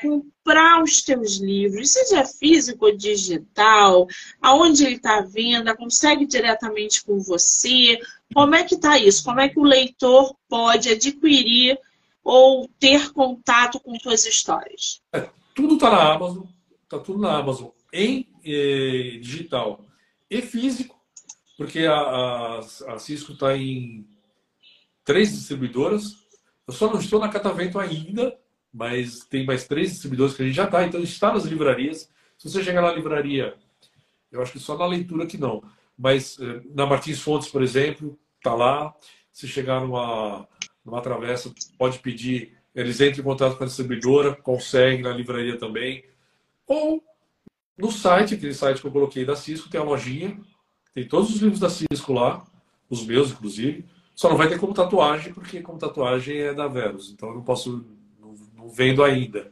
[0.46, 4.08] comprar os teus livros, seja físico ou digital,
[4.40, 8.00] aonde ele está vendo, consegue diretamente com você,
[8.32, 9.24] como é que está isso?
[9.24, 11.80] Como é que o leitor pode adquirir
[12.24, 15.02] ou ter contato com suas histórias?
[15.12, 16.44] É, tudo está na Amazon,
[16.84, 19.84] está tudo na Amazon, em eh, digital
[20.30, 20.96] e físico,
[21.58, 24.08] porque a, a, a Cisco está em
[25.04, 26.04] três distribuidoras.
[26.68, 28.38] Eu só não estou na Catavento ainda,
[28.76, 32.12] mas tem mais três distribuidores que a gente já está, então está nas livrarias.
[32.38, 33.56] Se você chegar na livraria,
[34.30, 35.64] eu acho que só na leitura que não.
[35.98, 38.94] Mas eh, na Martins Fontes, por exemplo, tá lá.
[39.32, 40.46] Se chegar numa,
[40.84, 42.58] numa travessa, pode pedir.
[42.76, 46.04] Eles entram em contato com a distribuidora, conseguem na livraria também.
[46.68, 47.02] Ou
[47.78, 50.38] no site, aquele site que eu coloquei da Cisco, tem a lojinha.
[50.94, 52.46] Tem todos os livros da Cisco lá,
[52.90, 53.86] os meus, inclusive.
[54.14, 57.12] Só não vai ter como tatuagem, porque como tatuagem é da Verus.
[57.12, 57.86] Então eu não posso,
[58.68, 59.52] vendo ainda.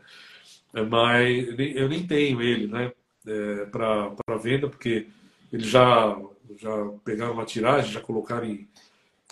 [0.89, 2.91] Mas eu nem tenho ele, né?
[3.25, 5.07] É, para venda, porque
[5.51, 6.19] eles já,
[6.57, 6.71] já
[7.05, 8.67] pegaram uma tiragem, já colocaram em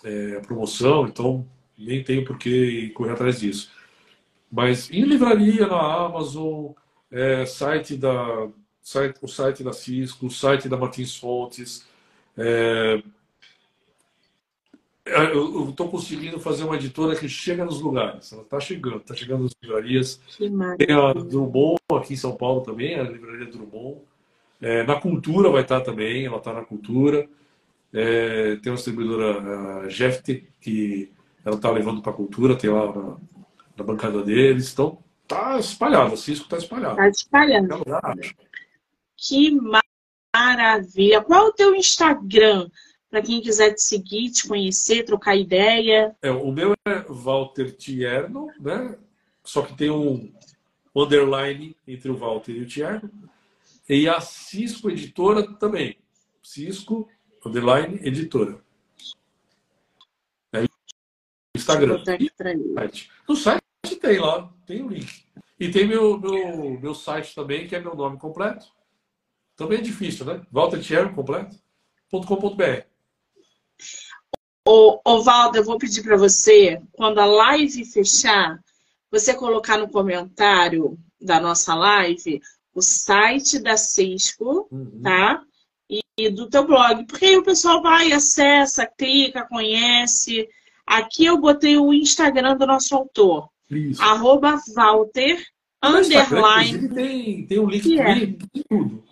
[0.04, 1.46] é, promoção, então
[1.78, 3.72] nem tenho por que correr atrás disso.
[4.52, 6.72] Mas em livraria, na Amazon,
[7.12, 8.50] é, site da,
[8.82, 11.86] site, o site da Cisco, o site da Martins Fontes,
[12.38, 13.04] é, é,
[15.12, 18.32] eu estou conseguindo fazer uma editora que chega nos lugares.
[18.32, 20.22] Ela está chegando, está chegando nas livrarias.
[20.38, 24.02] Tem a Drummond aqui em São Paulo também, a livraria Drummond.
[24.62, 27.28] É, na cultura vai estar tá também, ela está na cultura.
[27.94, 31.12] É, tem uma distribuidora, a Jeft, que
[31.44, 33.18] ela está levando para a cultura, tem lá na,
[33.78, 34.72] na, bancada deles.
[34.72, 36.94] Então, está espalhado, a Cisco está espalhado.
[36.94, 37.84] Está espalhado.
[39.18, 39.58] Que
[40.34, 41.22] maravilha!
[41.22, 42.70] Qual é o teu Instagram?
[43.12, 46.16] Para quem quiser te seguir, te conhecer, trocar ideia.
[46.22, 48.98] É, o meu é Walter Tierno, né?
[49.44, 50.34] Só que tem um
[50.96, 53.12] underline entre o Walter e o Tierno.
[53.90, 55.98] E a Cisco Editora também.
[56.42, 57.10] Cisco
[57.46, 58.64] underline editora.
[60.54, 60.64] É
[61.56, 62.02] Instagram.
[63.28, 63.62] No site
[64.00, 65.26] tem lá, tem o link.
[65.60, 68.68] E tem meu, meu, meu site também, que é meu nome completo.
[69.58, 70.42] Também é difícil, né?
[70.50, 72.91] Walter Tierno completo.com.br.
[74.68, 78.60] Ô, ô Valdo, eu vou pedir para você, quando a live fechar,
[79.10, 82.42] você colocar no comentário da nossa live
[82.74, 85.02] o site da Cisco, uhum.
[85.04, 85.42] tá?
[85.90, 87.06] E, e, do teu blog.
[87.06, 90.48] Porque aí o pessoal vai, acessa, clica, conhece.
[90.86, 93.50] Aqui eu botei o Instagram do nosso autor.
[93.70, 94.02] Isso.
[94.02, 95.44] Arroba Walter,
[95.84, 96.90] underline.
[96.90, 98.36] Tem, tem um link é.
[98.70, 99.04] tudo.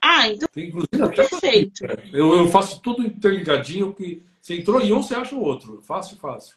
[0.00, 0.48] Ah, então.
[0.52, 1.84] Tem, inclusive, perfeito.
[2.12, 5.80] Eu, eu faço tudo interligadinho, que você entrou em um, você acha o outro.
[5.82, 6.56] Fácil, fácil.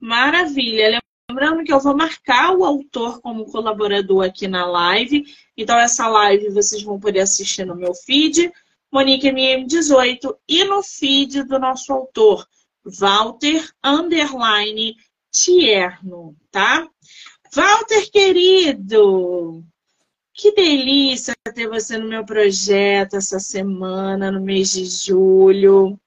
[0.00, 0.98] Maravilha.
[1.30, 5.22] Lembrando que eu vou marcar o autor como colaborador aqui na live.
[5.54, 8.50] Então, essa live vocês vão poder assistir no meu feed,
[8.90, 12.46] Monique MM18, e no feed do nosso autor,
[12.84, 14.96] Walter Underline
[15.30, 16.88] Tierno, tá?
[17.54, 19.62] Walter, querido,
[20.32, 25.98] que delícia ter você no meu projeto essa semana, no mês de julho.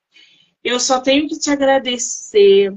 [0.67, 2.75] Eu só tenho que te agradecer,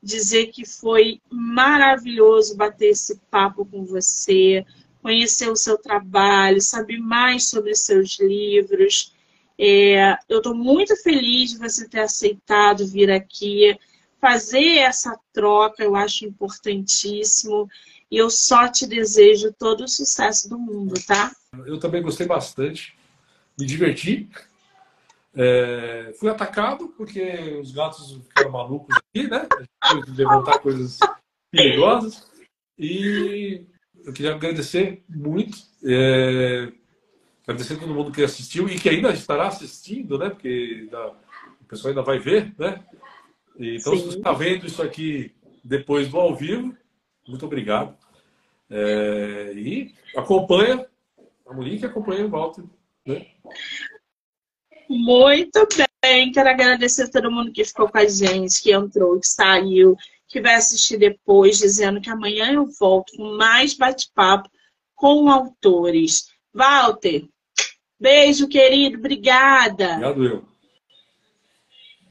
[0.00, 4.64] dizer que foi maravilhoso bater esse papo com você,
[5.02, 9.12] conhecer o seu trabalho, saber mais sobre seus livros.
[9.58, 13.76] É, eu estou muito feliz de você ter aceitado vir aqui,
[14.20, 17.68] fazer essa troca, eu acho importantíssimo.
[18.08, 21.34] E eu só te desejo todo o sucesso do mundo, tá?
[21.66, 22.96] Eu também gostei bastante,
[23.58, 24.28] me diverti.
[25.34, 29.46] É, fui atacado porque os gatos ficaram malucos aqui, né?
[29.48, 30.98] Depois de levantar coisas
[31.50, 32.30] perigosas.
[32.78, 33.64] E
[34.04, 35.56] eu queria agradecer muito.
[35.84, 36.72] É,
[37.42, 40.30] agradecer a todo mundo que assistiu e que ainda estará assistindo, né?
[40.30, 41.08] Porque ainda,
[41.60, 42.84] o pessoal ainda vai ver, né?
[43.58, 44.00] Então, Sim.
[44.00, 46.76] se você está vendo isso aqui depois do ao vivo,
[47.26, 47.96] muito obrigado.
[48.68, 50.86] É, e acompanha
[51.52, 52.64] a Monique acompanha o Walter.
[53.06, 53.26] Né?
[54.92, 55.66] Muito
[56.02, 59.96] bem, quero agradecer a todo mundo que ficou com a gente, que entrou, que saiu,
[60.28, 64.50] que vai assistir depois, dizendo que amanhã eu volto com mais bate-papo
[64.94, 66.26] com autores.
[66.54, 67.24] Walter,
[67.98, 69.92] beijo, querido, obrigada.
[69.92, 70.51] Obrigado, eu.